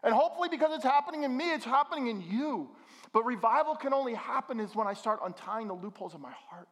And 0.04 0.14
hopefully, 0.14 0.48
because 0.48 0.70
it's 0.74 0.84
happening 0.84 1.24
in 1.24 1.36
me, 1.36 1.52
it's 1.52 1.64
happening 1.64 2.06
in 2.06 2.20
you. 2.20 2.68
But 3.12 3.24
revival 3.24 3.74
can 3.74 3.92
only 3.92 4.14
happen 4.14 4.60
is 4.60 4.74
when 4.74 4.86
I 4.86 4.92
start 4.92 5.20
untying 5.24 5.66
the 5.66 5.74
loopholes 5.74 6.14
of 6.14 6.20
my 6.20 6.32
heart. 6.48 6.68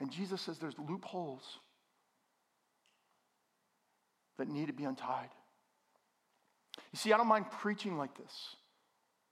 And 0.00 0.10
Jesus 0.10 0.40
says 0.40 0.58
there's 0.58 0.78
loopholes 0.78 1.42
that 4.38 4.48
need 4.48 4.66
to 4.66 4.72
be 4.72 4.84
untied. 4.84 5.28
You 6.92 6.98
see, 6.98 7.12
I 7.12 7.18
don't 7.18 7.26
mind 7.26 7.50
preaching 7.50 7.96
like 7.96 8.16
this. 8.16 8.56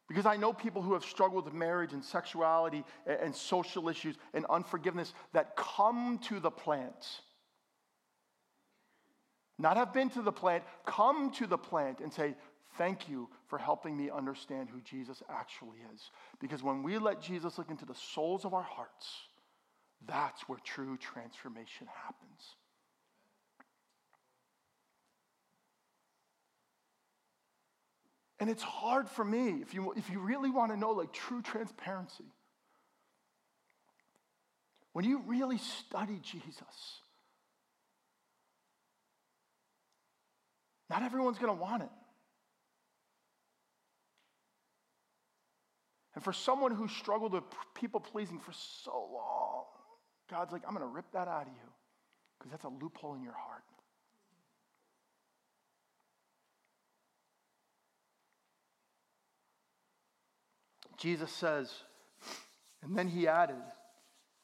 Because 0.08 0.24
I 0.24 0.36
know 0.36 0.54
people 0.54 0.80
who 0.80 0.94
have 0.94 1.04
struggled 1.04 1.44
with 1.44 1.54
marriage 1.54 1.92
and 1.92 2.02
sexuality 2.02 2.82
and, 3.06 3.34
social 3.34 3.90
issues 3.90 4.16
and 4.32 4.46
unforgiveness 4.46 5.12
that 5.34 5.54
come 5.54 6.18
to 6.24 6.40
the 6.40 6.50
plant. 6.50 7.20
Not 9.58 9.76
have 9.76 9.92
been 9.92 10.08
to 10.10 10.22
the 10.22 10.32
plant, 10.32 10.64
come 10.86 11.30
to 11.32 11.46
the 11.46 11.58
plant 11.58 12.00
and 12.00 12.12
say, 12.12 12.34
Thank 12.76 13.08
you 13.08 13.28
for 13.48 13.58
helping 13.58 13.96
me 13.96 14.08
understand 14.08 14.68
who 14.70 14.80
Jesus 14.82 15.22
actually 15.28 15.78
is. 15.92 16.10
Because 16.38 16.62
when 16.62 16.82
we 16.82 16.98
let 16.98 17.20
Jesus 17.20 17.58
look 17.58 17.70
into 17.70 17.84
the 17.84 17.94
souls 17.94 18.44
of 18.44 18.54
our 18.54 18.62
hearts, 18.62 19.08
that's 20.06 20.42
where 20.48 20.60
true 20.62 20.96
transformation 20.96 21.88
happens. 22.04 22.54
And 28.40 28.48
it's 28.48 28.62
hard 28.62 29.08
for 29.08 29.24
me 29.24 29.60
if 29.62 29.74
you, 29.74 29.92
if 29.96 30.10
you 30.10 30.20
really 30.20 30.50
want 30.50 30.70
to 30.72 30.78
know 30.78 30.90
like 30.90 31.12
true 31.12 31.42
transparency. 31.42 32.24
When 34.92 35.04
you 35.04 35.22
really 35.26 35.58
study 35.58 36.20
Jesus, 36.22 37.00
not 40.88 41.02
everyone's 41.02 41.38
going 41.38 41.56
to 41.56 41.60
want 41.60 41.82
it. 41.82 41.90
And 46.14 46.24
for 46.24 46.32
someone 46.32 46.74
who 46.74 46.88
struggled 46.88 47.32
with 47.32 47.44
people 47.74 48.00
pleasing 48.00 48.40
for 48.40 48.52
so 48.52 49.08
long, 49.12 49.64
God's 50.30 50.52
like, 50.52 50.62
I'm 50.66 50.74
going 50.74 50.84
to 50.84 50.92
rip 50.92 51.10
that 51.12 51.28
out 51.28 51.42
of 51.42 51.48
you 51.48 51.70
because 52.38 52.50
that's 52.50 52.64
a 52.64 52.68
loophole 52.68 53.14
in 53.14 53.22
your 53.22 53.34
heart. 53.34 53.62
Jesus 60.98 61.30
says, 61.32 61.72
and 62.82 62.96
then 62.96 63.08
he 63.08 63.26
added, 63.26 63.56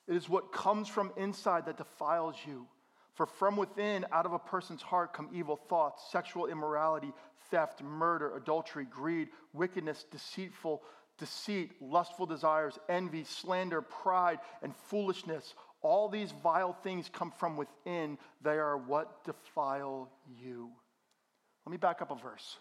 It 0.08 0.16
is 0.16 0.28
what 0.28 0.52
comes 0.52 0.88
from 0.88 1.12
inside 1.16 1.66
that 1.66 1.76
defiles 1.76 2.36
you. 2.46 2.66
For 3.14 3.26
from 3.26 3.56
within, 3.56 4.04
out 4.10 4.26
of 4.26 4.32
a 4.32 4.38
person's 4.38 4.82
heart, 4.82 5.12
come 5.12 5.28
evil 5.32 5.56
thoughts, 5.56 6.02
sexual 6.10 6.46
immorality, 6.46 7.12
theft, 7.50 7.82
murder, 7.82 8.36
adultery, 8.36 8.86
greed, 8.86 9.28
wickedness, 9.52 10.04
deceitful 10.10 10.82
deceit, 11.18 11.72
lustful 11.80 12.26
desires, 12.26 12.78
envy, 12.88 13.24
slander, 13.24 13.82
pride, 13.82 14.38
and 14.62 14.74
foolishness. 14.74 15.54
All 15.82 16.08
these 16.08 16.32
vile 16.42 16.72
things 16.72 17.10
come 17.12 17.30
from 17.30 17.56
within. 17.56 18.18
They 18.42 18.58
are 18.58 18.76
what 18.76 19.24
defile 19.24 20.10
you. 20.42 20.70
Let 21.66 21.70
me 21.70 21.76
back 21.76 22.02
up 22.02 22.10
a 22.10 22.16
verse. 22.16 22.56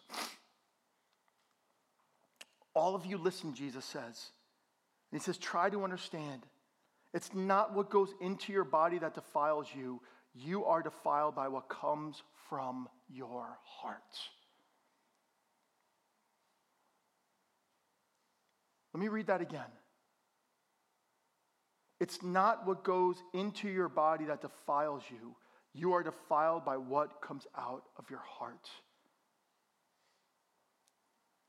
All 2.75 2.95
of 2.95 3.05
you 3.05 3.17
listen, 3.17 3.53
Jesus 3.53 3.85
says. 3.85 4.31
And 5.11 5.19
he 5.19 5.23
says, 5.23 5.37
try 5.37 5.69
to 5.69 5.83
understand. 5.83 6.45
It's 7.13 7.33
not 7.33 7.75
what 7.75 7.91
goes 7.91 8.13
into 8.19 8.51
your 8.51 8.63
body 8.63 8.97
that 8.99 9.13
defiles 9.13 9.67
you. 9.75 10.01
You 10.33 10.65
are 10.65 10.81
defiled 10.81 11.35
by 11.35 11.47
what 11.47 11.69
comes 11.69 12.21
from 12.49 12.89
your 13.07 13.57
heart. 13.63 14.01
Let 18.93 19.01
me 19.01 19.07
read 19.07 19.27
that 19.27 19.41
again. 19.41 19.61
It's 21.99 22.21
not 22.21 22.67
what 22.67 22.83
goes 22.83 23.15
into 23.33 23.69
your 23.69 23.89
body 23.89 24.25
that 24.25 24.41
defiles 24.41 25.03
you. 25.09 25.35
You 25.73 25.93
are 25.93 26.03
defiled 26.03 26.65
by 26.65 26.77
what 26.77 27.21
comes 27.21 27.47
out 27.57 27.83
of 27.97 28.09
your 28.09 28.21
heart. 28.25 28.69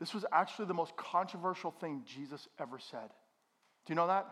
This 0.00 0.14
was 0.14 0.24
actually 0.33 0.66
the 0.66 0.74
most 0.74 0.96
controversial 0.96 1.70
thing 1.70 2.02
Jesus 2.07 2.48
ever 2.59 2.78
said. 2.78 3.09
Do 3.87 3.92
you 3.92 3.94
know 3.94 4.07
that? 4.09 4.26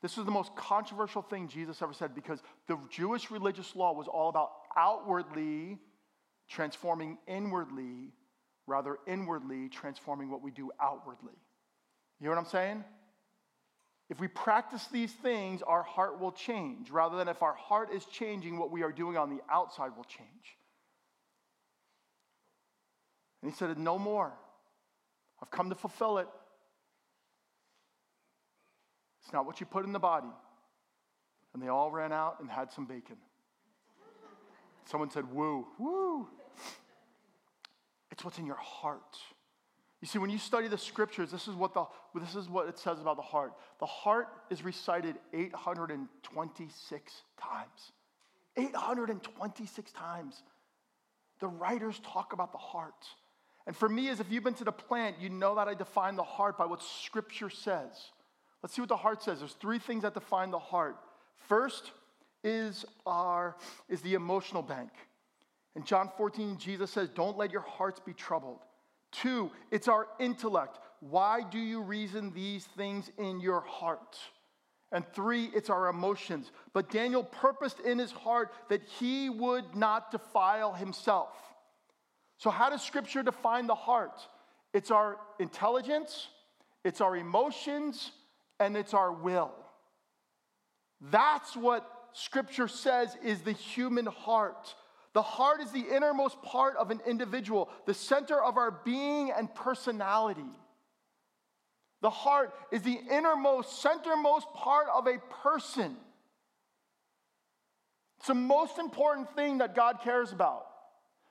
This 0.00 0.16
was 0.16 0.26
the 0.26 0.32
most 0.32 0.54
controversial 0.56 1.22
thing 1.22 1.48
Jesus 1.48 1.80
ever 1.80 1.92
said 1.92 2.14
because 2.14 2.42
the 2.66 2.78
Jewish 2.90 3.30
religious 3.30 3.76
law 3.76 3.92
was 3.92 4.08
all 4.08 4.28
about 4.28 4.50
outwardly 4.76 5.78
transforming 6.48 7.18
inwardly, 7.28 8.12
rather 8.66 8.98
inwardly 9.06 9.68
transforming 9.68 10.30
what 10.30 10.42
we 10.42 10.50
do 10.50 10.70
outwardly. 10.80 11.34
You 12.20 12.26
know 12.26 12.32
what 12.32 12.38
I'm 12.38 12.50
saying? 12.50 12.84
If 14.10 14.20
we 14.20 14.28
practice 14.28 14.86
these 14.88 15.12
things, 15.12 15.62
our 15.62 15.82
heart 15.82 16.20
will 16.20 16.32
change, 16.32 16.90
rather 16.90 17.16
than 17.16 17.28
if 17.28 17.42
our 17.42 17.54
heart 17.54 17.92
is 17.94 18.04
changing, 18.06 18.58
what 18.58 18.70
we 18.70 18.82
are 18.82 18.92
doing 18.92 19.16
on 19.16 19.30
the 19.30 19.40
outside 19.50 19.96
will 19.96 20.04
change. 20.04 20.58
And 23.40 23.50
he 23.50 23.56
said, 23.56 23.78
No 23.78 23.98
more. 23.98 24.32
I've 25.42 25.50
come 25.50 25.68
to 25.70 25.74
fulfill 25.74 26.18
it. 26.18 26.28
It's 29.22 29.32
not 29.32 29.44
what 29.44 29.60
you 29.60 29.66
put 29.66 29.84
in 29.84 29.92
the 29.92 29.98
body. 29.98 30.30
And 31.52 31.62
they 31.62 31.68
all 31.68 31.90
ran 31.90 32.12
out 32.12 32.36
and 32.40 32.48
had 32.48 32.72
some 32.72 32.86
bacon. 32.86 33.16
Someone 34.84 35.10
said, 35.10 35.30
Woo, 35.32 35.66
woo. 35.78 36.28
It's 38.10 38.24
what's 38.24 38.38
in 38.38 38.46
your 38.46 38.56
heart. 38.56 39.16
You 40.00 40.08
see, 40.08 40.18
when 40.18 40.30
you 40.30 40.38
study 40.38 40.68
the 40.68 40.78
scriptures, 40.78 41.30
this 41.30 41.46
is 41.46 41.54
what, 41.54 41.74
the, 41.74 41.84
this 42.14 42.34
is 42.34 42.48
what 42.48 42.68
it 42.68 42.78
says 42.78 43.00
about 43.00 43.16
the 43.16 43.22
heart. 43.22 43.52
The 43.78 43.86
heart 43.86 44.28
is 44.50 44.64
recited 44.64 45.16
826 45.32 47.12
times. 47.40 47.92
826 48.56 49.92
times. 49.92 50.42
The 51.40 51.46
writers 51.46 52.00
talk 52.04 52.32
about 52.32 52.52
the 52.52 52.58
heart. 52.58 53.06
And 53.66 53.76
for 53.76 53.88
me, 53.88 54.08
as 54.08 54.20
if 54.20 54.30
you've 54.30 54.44
been 54.44 54.54
to 54.54 54.64
the 54.64 54.72
plant, 54.72 55.16
you 55.20 55.28
know 55.28 55.54
that 55.54 55.68
I 55.68 55.74
define 55.74 56.16
the 56.16 56.22
heart 56.22 56.58
by 56.58 56.66
what 56.66 56.82
Scripture 56.82 57.50
says. 57.50 58.10
Let's 58.62 58.74
see 58.74 58.82
what 58.82 58.88
the 58.88 58.96
heart 58.96 59.22
says. 59.22 59.38
There's 59.38 59.54
three 59.54 59.78
things 59.78 60.02
that 60.02 60.14
define 60.14 60.50
the 60.50 60.58
heart. 60.58 60.96
First 61.48 61.92
is 62.44 62.84
our 63.06 63.56
is 63.88 64.00
the 64.02 64.14
emotional 64.14 64.62
bank. 64.62 64.90
In 65.74 65.84
John 65.84 66.10
14, 66.16 66.58
Jesus 66.58 66.90
says, 66.90 67.08
"Don't 67.08 67.36
let 67.36 67.50
your 67.50 67.62
hearts 67.62 68.00
be 68.00 68.12
troubled." 68.12 68.64
Two, 69.10 69.50
it's 69.70 69.88
our 69.88 70.08
intellect. 70.18 70.78
Why 71.00 71.42
do 71.42 71.58
you 71.58 71.82
reason 71.82 72.32
these 72.32 72.66
things 72.66 73.10
in 73.18 73.40
your 73.40 73.60
heart? 73.60 74.18
And 74.90 75.06
three, 75.14 75.46
it's 75.46 75.70
our 75.70 75.88
emotions. 75.88 76.52
But 76.72 76.90
Daniel 76.90 77.24
purposed 77.24 77.80
in 77.80 77.98
his 77.98 78.12
heart 78.12 78.52
that 78.68 78.82
he 78.82 79.30
would 79.30 79.74
not 79.74 80.10
defile 80.10 80.72
himself. 80.72 81.51
So, 82.42 82.50
how 82.50 82.70
does 82.70 82.82
Scripture 82.82 83.22
define 83.22 83.68
the 83.68 83.76
heart? 83.76 84.20
It's 84.74 84.90
our 84.90 85.16
intelligence, 85.38 86.26
it's 86.84 87.00
our 87.00 87.16
emotions, 87.16 88.10
and 88.58 88.76
it's 88.76 88.94
our 88.94 89.12
will. 89.12 89.52
That's 91.00 91.56
what 91.56 91.88
Scripture 92.14 92.66
says 92.66 93.16
is 93.22 93.42
the 93.42 93.52
human 93.52 94.06
heart. 94.06 94.74
The 95.12 95.22
heart 95.22 95.60
is 95.60 95.70
the 95.70 95.84
innermost 95.88 96.42
part 96.42 96.74
of 96.78 96.90
an 96.90 96.98
individual, 97.06 97.68
the 97.86 97.94
center 97.94 98.42
of 98.42 98.56
our 98.56 98.72
being 98.72 99.30
and 99.30 99.54
personality. 99.54 100.50
The 102.00 102.10
heart 102.10 102.52
is 102.72 102.82
the 102.82 102.98
innermost, 103.08 103.84
centermost 103.84 104.52
part 104.52 104.88
of 104.92 105.06
a 105.06 105.18
person. 105.44 105.96
It's 108.18 108.26
the 108.26 108.34
most 108.34 108.80
important 108.80 109.32
thing 109.36 109.58
that 109.58 109.76
God 109.76 110.00
cares 110.02 110.32
about. 110.32 110.71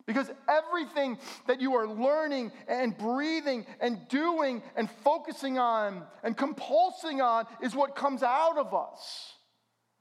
Because 0.05 0.29
everything 0.49 1.17
that 1.47 1.61
you 1.61 1.75
are 1.75 1.87
learning 1.87 2.51
and 2.67 2.97
breathing 2.97 3.65
and 3.79 4.07
doing 4.09 4.63
and 4.75 4.89
focusing 5.03 5.59
on 5.59 6.03
and 6.23 6.35
compulsing 6.37 7.23
on 7.23 7.45
is 7.61 7.75
what 7.75 7.95
comes 7.95 8.23
out 8.23 8.57
of 8.57 8.73
us. 8.73 9.33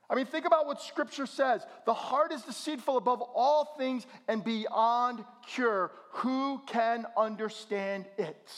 I 0.08 0.16
mean, 0.16 0.26
think 0.26 0.44
about 0.44 0.66
what 0.66 0.82
Scripture 0.82 1.26
says. 1.26 1.64
The 1.86 1.94
heart 1.94 2.32
is 2.32 2.42
deceitful 2.42 2.96
above 2.96 3.22
all 3.22 3.76
things 3.78 4.06
and 4.26 4.42
beyond 4.42 5.24
cure. 5.46 5.92
Who 6.14 6.60
can 6.66 7.06
understand 7.16 8.06
it? 8.18 8.50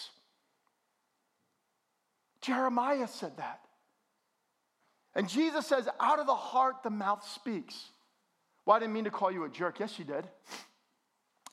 Jeremiah 2.41 3.07
said 3.07 3.37
that. 3.37 3.61
And 5.15 5.29
Jesus 5.29 5.67
says, 5.67 5.89
out 6.01 6.21
of 6.21 6.27
the 6.27 6.35
heart, 6.35 6.83
the 6.83 6.91
mouth 6.91 7.23
speaks. 7.29 7.91
Well, 8.65 8.77
I 8.77 8.81
didn't 8.81 8.95
mean 8.95 9.05
to 9.05 9.11
call 9.11 9.31
you 9.31 9.45
a 9.45 9.49
jerk. 9.51 9.79
Yes, 9.79 9.99
you 9.99 10.07
did. 10.07 10.27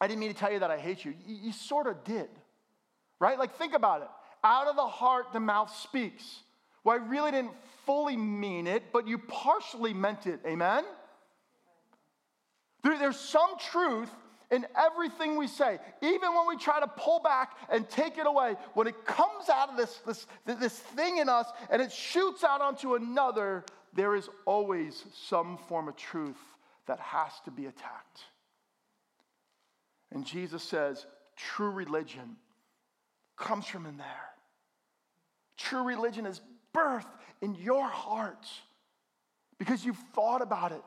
I 0.02 0.08
didn't 0.08 0.20
mean 0.20 0.34
to 0.34 0.38
tell 0.38 0.52
you 0.52 0.60
that 0.60 0.72
I 0.72 0.78
hate 0.78 1.04
you. 1.04 1.14
You, 1.26 1.36
you 1.44 1.52
sort 1.52 1.88
of 1.88 2.04
did, 2.04 2.30
right? 3.20 3.38
Like, 3.38 3.58
think 3.58 3.74
about 3.74 4.02
it. 4.02 4.08
Out 4.44 4.68
of 4.68 4.76
the 4.76 4.88
heart, 4.88 5.34
the 5.34 5.40
mouth 5.40 5.76
speaks. 5.76 6.40
Well, 6.84 6.98
I 7.00 7.06
really 7.06 7.32
didn't 7.32 7.52
fully 7.86 8.16
mean 8.16 8.68
it, 8.68 8.84
but 8.94 9.08
you 9.08 9.18
partially 9.18 9.94
meant 9.94 10.26
it. 10.26 10.40
Amen? 10.46 10.86
There, 12.84 12.98
there's 12.98 13.20
some 13.20 13.58
truth 13.72 14.10
in 14.52 14.66
everything 14.78 15.38
we 15.38 15.48
say. 15.48 15.78
Even 16.02 16.34
when 16.34 16.48
we 16.48 16.58
try 16.58 16.80
to 16.80 16.88
pull 16.88 17.20
back 17.20 17.58
and 17.70 17.88
take 17.90 18.18
it 18.18 18.26
away, 18.26 18.56
when 18.74 18.88
it 18.88 19.06
comes 19.06 19.50
out 19.50 19.70
of 19.70 19.78
this, 19.78 20.00
this, 20.06 20.28
this 20.46 20.80
thing 20.80 21.18
in 21.18 21.30
us 21.30 21.48
and 21.70 21.82
it 21.82 21.92
shoots 21.92 22.44
out 22.44 22.62
onto 22.62 22.96
another, 22.96 23.64
there 23.94 24.16
is 24.16 24.30
always 24.46 25.04
some 25.28 25.58
form 25.68 25.88
of 25.88 25.96
truth 25.96 26.38
that 26.88 27.00
has 27.00 27.32
to 27.46 27.52
be 27.52 27.66
attacked. 27.66 28.24
And 30.12 30.26
Jesus 30.26 30.64
says, 30.64 31.06
true 31.36 31.70
religion 31.70 32.36
comes 33.38 33.66
from 33.66 33.86
in 33.86 33.98
there. 33.98 34.30
True 35.58 35.84
religion 35.84 36.26
is 36.26 36.42
birthed 36.76 37.06
in 37.42 37.56
your 37.56 37.88
heart 37.88 38.48
because 39.58 39.86
you've 39.86 40.02
thought 40.14 40.42
about 40.42 40.72
it. 40.72 40.84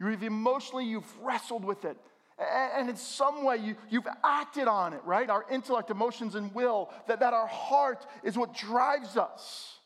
You've 0.00 0.22
emotionally, 0.22 0.84
you've 0.84 1.10
wrestled 1.22 1.64
with 1.64 1.84
it. 1.84 1.96
And 2.38 2.90
in 2.90 2.96
some 2.96 3.44
way, 3.44 3.56
you, 3.56 3.76
you've 3.88 4.06
acted 4.22 4.68
on 4.68 4.92
it, 4.92 5.00
right? 5.04 5.28
Our 5.30 5.46
intellect, 5.50 5.90
emotions, 5.90 6.34
and 6.34 6.54
will, 6.54 6.90
that, 7.08 7.20
that 7.20 7.32
our 7.32 7.46
heart 7.46 8.06
is 8.22 8.36
what 8.36 8.54
drives 8.54 9.16
us. 9.16 9.78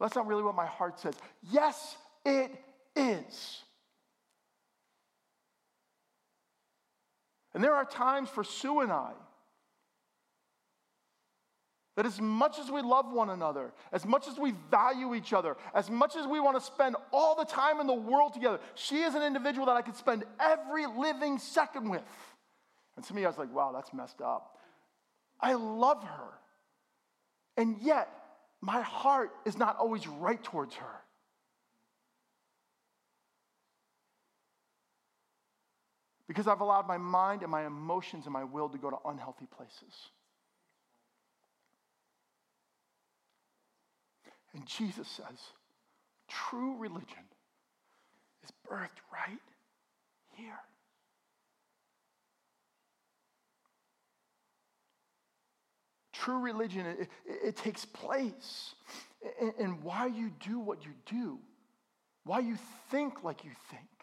That's 0.00 0.16
not 0.16 0.26
really 0.26 0.42
what 0.42 0.54
my 0.54 0.66
heart 0.66 0.98
says. 0.98 1.14
Yes, 1.50 1.96
it 2.24 2.50
is. 2.96 3.63
And 7.54 7.62
there 7.62 7.74
are 7.74 7.84
times 7.84 8.28
for 8.28 8.44
Sue 8.44 8.80
and 8.80 8.92
I 8.92 9.12
that 11.96 12.06
as 12.06 12.20
much 12.20 12.58
as 12.58 12.70
we 12.70 12.82
love 12.82 13.12
one 13.12 13.30
another, 13.30 13.72
as 13.92 14.04
much 14.04 14.26
as 14.26 14.36
we 14.36 14.52
value 14.70 15.14
each 15.14 15.32
other, 15.32 15.56
as 15.74 15.88
much 15.88 16.16
as 16.16 16.26
we 16.26 16.40
want 16.40 16.58
to 16.58 16.60
spend 16.60 16.96
all 17.12 17.36
the 17.36 17.44
time 17.44 17.80
in 17.80 17.86
the 17.86 17.94
world 17.94 18.34
together, 18.34 18.58
she 18.74 19.02
is 19.02 19.14
an 19.14 19.22
individual 19.22 19.66
that 19.66 19.76
I 19.76 19.82
could 19.82 19.96
spend 19.96 20.24
every 20.40 20.86
living 20.86 21.38
second 21.38 21.88
with. 21.88 22.02
And 22.96 23.04
to 23.06 23.14
me, 23.14 23.24
I 23.24 23.28
was 23.28 23.38
like, 23.38 23.52
wow, 23.54 23.70
that's 23.72 23.92
messed 23.94 24.20
up. 24.20 24.58
I 25.40 25.54
love 25.54 26.02
her. 26.02 26.30
And 27.56 27.76
yet, 27.80 28.08
my 28.60 28.80
heart 28.80 29.30
is 29.44 29.56
not 29.56 29.76
always 29.78 30.08
right 30.08 30.42
towards 30.42 30.74
her. 30.74 31.03
Because 36.26 36.46
I've 36.46 36.60
allowed 36.60 36.86
my 36.86 36.98
mind 36.98 37.42
and 37.42 37.50
my 37.50 37.66
emotions 37.66 38.24
and 38.24 38.32
my 38.32 38.44
will 38.44 38.68
to 38.68 38.78
go 38.78 38.90
to 38.90 38.96
unhealthy 39.04 39.46
places. 39.46 40.10
And 44.54 44.64
Jesus 44.66 45.08
says, 45.08 45.38
true 46.28 46.76
religion 46.78 47.24
is 48.44 48.50
birthed 48.70 49.02
right 49.12 49.38
here. 50.36 50.60
True 56.12 56.38
religion, 56.38 56.86
it, 56.86 57.08
it, 57.26 57.56
takes 57.56 57.84
place 57.84 58.74
in 59.58 59.82
why 59.82 60.06
you 60.06 60.32
do 60.40 60.58
what 60.58 60.84
you 60.84 60.92
do, 61.04 61.38
why 62.24 62.38
you 62.38 62.56
think 62.90 63.24
like 63.24 63.44
you 63.44 63.50
think. 63.70 63.93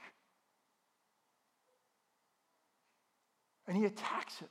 And 3.72 3.80
he 3.80 3.86
attacks 3.86 4.42
it. 4.42 4.50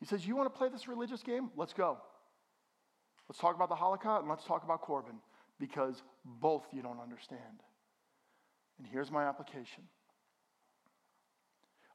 He 0.00 0.06
says, 0.06 0.26
You 0.26 0.34
want 0.34 0.52
to 0.52 0.58
play 0.58 0.68
this 0.68 0.88
religious 0.88 1.22
game? 1.22 1.50
Let's 1.56 1.72
go. 1.72 1.98
Let's 3.28 3.38
talk 3.38 3.54
about 3.54 3.68
the 3.68 3.76
halakha 3.76 4.18
and 4.18 4.28
let's 4.28 4.42
talk 4.42 4.64
about 4.64 4.82
Corban 4.82 5.20
because 5.60 6.02
both 6.24 6.64
you 6.72 6.82
don't 6.82 6.98
understand. 6.98 7.62
And 8.78 8.88
here's 8.88 9.12
my 9.12 9.22
application 9.22 9.84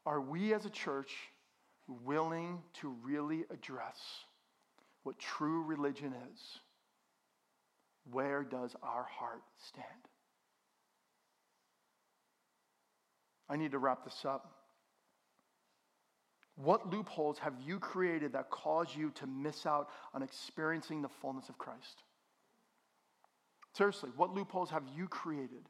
Are 0.05 0.21
we 0.21 0.53
as 0.53 0.65
a 0.65 0.69
church 0.69 1.11
willing 2.05 2.59
to 2.75 2.95
really 3.03 3.43
address 3.51 3.99
what 5.03 5.19
true 5.19 5.61
religion 5.63 6.13
is? 6.33 6.39
Where 8.09 8.43
does 8.43 8.77
our 8.81 9.03
heart 9.03 9.43
stand? 9.67 9.85
I 13.49 13.57
need 13.57 13.71
to 13.71 13.77
wrap 13.77 14.05
this 14.05 14.23
up. 14.23 14.61
What 16.56 16.91
loopholes 16.91 17.39
have 17.39 17.54
you 17.66 17.80
created 17.80 18.34
that 18.34 18.49
cause 18.49 18.88
you 18.95 19.12
to 19.16 19.28
miss 19.28 19.66
out 19.66 19.89
on 20.14 20.22
experiencing 20.22 21.02
the 21.02 21.10
fullness 21.10 21.49
of 21.49 21.58
Christ? 21.58 22.04
Seriously, 23.74 24.10
what 24.16 24.34
loopholes 24.34 24.70
have 24.70 24.84
you 24.95 25.08
created 25.08 25.64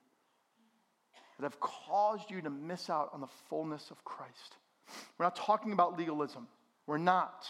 that 1.40 1.44
have 1.44 1.60
caused 1.60 2.30
you 2.32 2.42
to 2.42 2.50
miss 2.50 2.90
out 2.90 3.10
on 3.14 3.22
the 3.22 3.28
fullness 3.50 3.92
of 3.92 4.04
Christ? 4.04 4.58
We're 5.18 5.26
not 5.26 5.36
talking 5.36 5.72
about 5.72 5.98
legalism. 5.98 6.48
We're 6.88 6.98
not. 6.98 7.48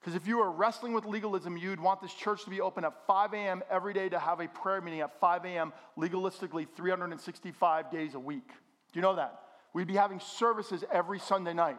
Because 0.00 0.14
if 0.14 0.26
you 0.26 0.38
were 0.38 0.50
wrestling 0.50 0.94
with 0.94 1.04
legalism, 1.04 1.58
you'd 1.58 1.78
want 1.78 2.00
this 2.00 2.14
church 2.14 2.44
to 2.44 2.50
be 2.50 2.62
open 2.62 2.84
at 2.84 3.06
5 3.06 3.34
a.m. 3.34 3.62
every 3.70 3.92
day 3.92 4.08
to 4.08 4.18
have 4.18 4.40
a 4.40 4.48
prayer 4.48 4.80
meeting 4.80 5.00
at 5.00 5.20
5 5.20 5.44
a.m. 5.44 5.74
legalistically 5.98 6.66
365 6.74 7.90
days 7.90 8.14
a 8.14 8.18
week. 8.18 8.48
Do 8.48 8.98
you 8.98 9.02
know 9.02 9.16
that? 9.16 9.38
We'd 9.74 9.86
be 9.86 9.94
having 9.94 10.18
services 10.18 10.82
every 10.90 11.18
Sunday 11.18 11.52
night. 11.52 11.78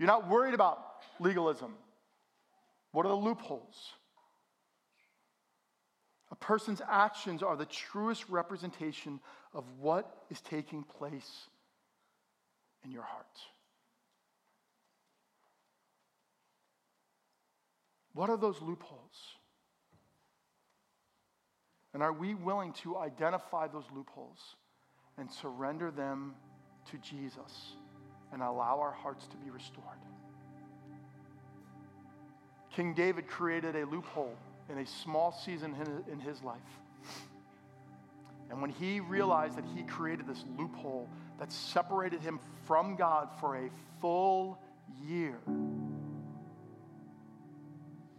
You're 0.00 0.06
not 0.06 0.28
worried 0.28 0.54
about 0.54 0.82
legalism. 1.18 1.74
What 2.92 3.04
are 3.04 3.10
the 3.10 3.14
loopholes? 3.14 3.76
A 6.30 6.36
person's 6.36 6.80
actions 6.88 7.42
are 7.42 7.54
the 7.54 7.66
truest 7.66 8.24
representation 8.30 9.20
of 9.52 9.64
what 9.78 10.24
is 10.30 10.40
taking 10.40 10.84
place 10.84 11.30
in 12.82 12.90
your 12.90 13.02
heart. 13.02 13.26
What 18.14 18.30
are 18.30 18.38
those 18.38 18.62
loopholes? 18.62 19.36
And 21.92 22.02
are 22.02 22.14
we 22.14 22.34
willing 22.34 22.72
to 22.84 22.96
identify 22.96 23.68
those 23.68 23.84
loopholes 23.94 24.38
and 25.18 25.30
surrender 25.30 25.90
them 25.90 26.36
to 26.90 26.96
Jesus? 26.96 27.74
And 28.32 28.42
allow 28.42 28.78
our 28.80 28.92
hearts 28.92 29.26
to 29.28 29.36
be 29.36 29.50
restored. 29.50 29.86
King 32.70 32.94
David 32.94 33.26
created 33.26 33.76
a 33.76 33.84
loophole 33.84 34.36
in 34.68 34.78
a 34.78 34.86
small 34.86 35.32
season 35.32 35.74
in 36.10 36.20
his 36.20 36.42
life. 36.42 36.58
And 38.50 38.60
when 38.60 38.70
he 38.70 39.00
realized 39.00 39.56
that 39.56 39.64
he 39.76 39.82
created 39.82 40.26
this 40.26 40.44
loophole 40.58 41.08
that 41.38 41.52
separated 41.52 42.20
him 42.20 42.40
from 42.66 42.96
God 42.96 43.28
for 43.40 43.56
a 43.56 43.70
full 44.00 44.58
year, 45.04 45.38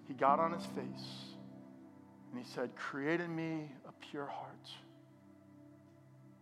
he 0.07 0.13
got 0.13 0.39
on 0.39 0.51
his 0.51 0.65
face 0.65 1.31
And 2.31 2.43
he 2.43 2.49
said, 2.53 2.75
Create 2.75 3.21
in 3.21 3.35
me 3.35 3.69
a 3.87 3.91
pure 4.09 4.25
heart 4.25 4.69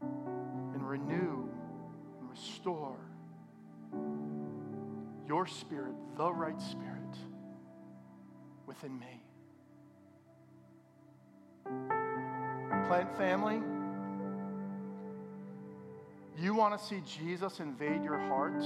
and 0.01 0.87
renew 0.87 1.49
and 2.19 2.29
restore 2.29 2.95
your 5.29 5.45
spirit, 5.45 5.93
the 6.17 6.33
right 6.33 6.59
spirit, 6.59 7.15
within 8.65 8.99
me. 8.99 9.21
Plant 12.87 13.15
family, 13.15 13.61
you 16.41 16.55
want 16.55 16.77
to 16.77 16.83
see 16.83 17.03
Jesus 17.05 17.59
invade 17.59 18.03
your 18.03 18.17
hearts? 18.17 18.65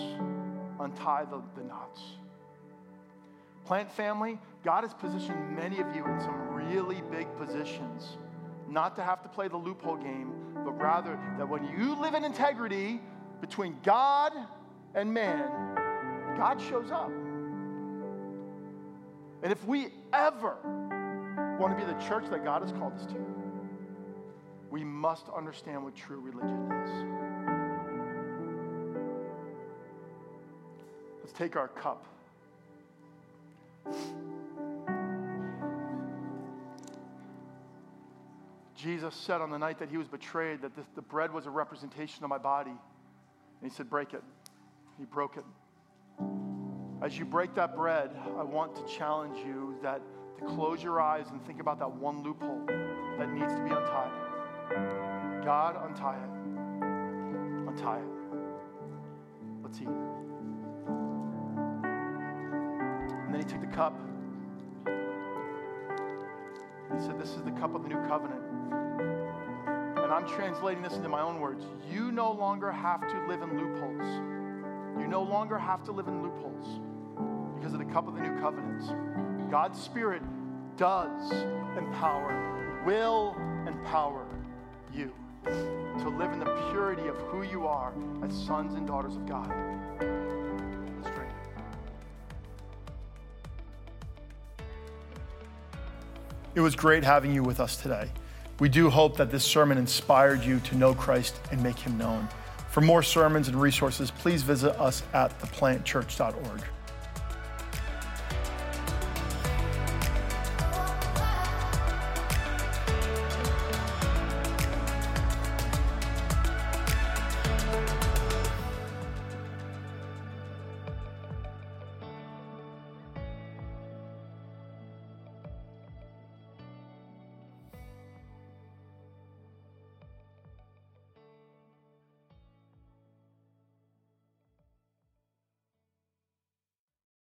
Untie 0.80 1.26
the, 1.26 1.42
the 1.58 1.68
knots. 1.68 2.02
Plant 3.66 3.92
family, 3.92 4.40
God 4.64 4.86
has 4.86 4.94
positioned 4.94 5.58
many 5.58 5.82
of 5.82 5.94
you 5.94 6.06
in 6.06 6.20
some 6.22 6.54
really 6.54 7.02
big 7.12 7.28
positions. 7.36 8.16
Not 8.70 8.96
to 8.96 9.04
have 9.04 9.22
to 9.24 9.30
play 9.30 9.50
the 9.50 9.58
loophole 9.58 9.98
game, 9.98 10.34
but 10.64 10.82
rather 10.82 11.20
that 11.38 11.48
when 11.48 11.66
you 11.78 12.00
live 12.00 12.14
in 12.14 12.24
integrity 12.24 13.02
between 13.42 13.76
God 13.84 14.32
and 14.96 15.14
man, 15.14 15.83
God 16.38 16.62
shows 16.62 16.92
up. 16.92 17.12
And 19.44 19.52
if 19.52 19.66
we 19.66 19.90
ever 20.14 20.56
want 21.60 21.78
to 21.78 21.86
be 21.86 21.92
the 21.92 22.00
church 22.08 22.30
that 22.30 22.44
God 22.44 22.62
has 22.62 22.72
called 22.72 22.94
us 22.94 23.06
to, 23.08 23.16
we 24.72 24.84
must 24.84 25.26
understand 25.36 25.84
what 25.84 25.96
true 25.96 26.20
religion 26.20 26.72
is. 26.72 26.90
Let's 31.20 31.34
take 31.34 31.56
our 31.56 31.68
cup. 31.68 32.06
Jesus 38.76 39.16
said 39.16 39.40
on 39.40 39.50
the 39.50 39.58
night 39.58 39.80
that 39.80 39.90
he 39.90 39.98
was 39.98 40.08
betrayed 40.08 40.62
that 40.62 40.72
the 40.96 41.02
bread 41.02 41.34
was 41.34 41.46
a 41.46 41.50
representation 41.50 42.24
of 42.24 42.30
my 42.30 42.38
body. 42.38 42.72
And 42.72 43.72
he 43.72 43.76
said, 43.76 43.90
Break 43.90 44.14
it. 44.14 44.24
He 44.98 45.06
broke 45.06 45.38
it. 45.38 45.46
As 47.04 47.20
you 47.20 47.26
break 47.26 47.54
that 47.56 47.76
bread, 47.76 48.12
I 48.40 48.44
want 48.44 48.78
to 48.78 48.86
challenge 48.86 49.38
you 49.46 49.76
that 49.84 50.02
to 50.40 50.46
close 50.46 50.82
your 50.82 51.02
eyes 51.02 51.26
and 51.32 51.46
think 51.46 51.60
about 51.60 51.78
that 51.80 51.92
one 51.94 52.24
loophole 52.24 52.64
that 52.66 53.30
needs 53.30 53.54
to 53.54 53.62
be 53.62 53.72
untied. 53.72 55.44
God, 55.44 55.76
untie 55.86 56.16
it. 56.16 56.30
Untie 57.68 57.98
it. 57.98 58.06
Let's 59.62 59.82
eat. 59.82 59.88
And 63.26 63.34
then 63.34 63.42
he 63.42 63.44
took 63.44 63.60
the 63.60 63.68
cup. 63.68 64.00
He 66.96 67.02
said, 67.06 67.20
This 67.20 67.32
is 67.32 67.42
the 67.42 67.52
cup 67.52 67.76
of 67.76 67.84
the 67.84 67.90
new 67.90 68.02
covenant. 68.08 68.44
And 69.98 70.10
I'm 70.10 70.26
translating 70.26 70.82
this 70.82 70.94
into 70.94 71.10
my 71.10 71.20
own 71.22 71.42
words. 71.42 71.66
You 71.92 72.14
no 72.14 72.32
longer 72.32 72.72
have 72.72 73.02
to 73.10 73.28
live 73.28 73.42
in 73.42 73.58
loopholes. 73.60 74.08
You 74.98 75.08
no 75.10 75.22
longer 75.22 75.58
have 75.58 75.84
to 75.84 75.92
live 75.92 76.08
in 76.08 76.24
loopholes 76.24 76.80
because 77.64 77.80
of 77.80 77.88
the 77.88 77.94
cup 77.94 78.10
of 78.10 78.14
the 78.14 78.20
new 78.20 78.42
covenant. 78.42 79.50
God's 79.50 79.82
Spirit 79.82 80.22
does 80.76 81.32
empower, 81.78 82.84
will 82.86 83.38
empower 83.66 84.28
you 84.94 85.14
to 85.46 86.10
live 86.10 86.34
in 86.34 86.40
the 86.40 86.72
purity 86.72 87.08
of 87.08 87.16
who 87.16 87.44
you 87.44 87.66
are 87.66 87.94
as 88.22 88.34
sons 88.34 88.74
and 88.74 88.86
daughters 88.86 89.16
of 89.16 89.26
God. 89.26 89.48
Let's 91.02 91.16
drink. 91.16 91.32
It 96.56 96.60
was 96.60 96.76
great 96.76 97.06
having 97.06 97.34
you 97.34 97.44
with 97.44 97.62
us 97.62 97.78
today. 97.78 98.10
We 98.60 98.68
do 98.68 98.90
hope 98.90 99.16
that 99.16 99.32
this 99.32 99.46
sermon 99.46 99.78
inspired 99.78 100.44
you 100.44 100.60
to 100.60 100.76
know 100.76 100.94
Christ 100.94 101.40
and 101.50 101.64
make 101.64 101.80
him 101.80 101.98
known. 101.98 102.28
For 102.72 102.82
more 102.82 103.02
sermons 103.02 103.48
and 103.48 103.56
resources, 103.56 104.12
please 104.12 104.44
visit 104.44 104.78
us 104.78 105.02
at 105.14 105.40
theplantchurch.org. 105.40 106.62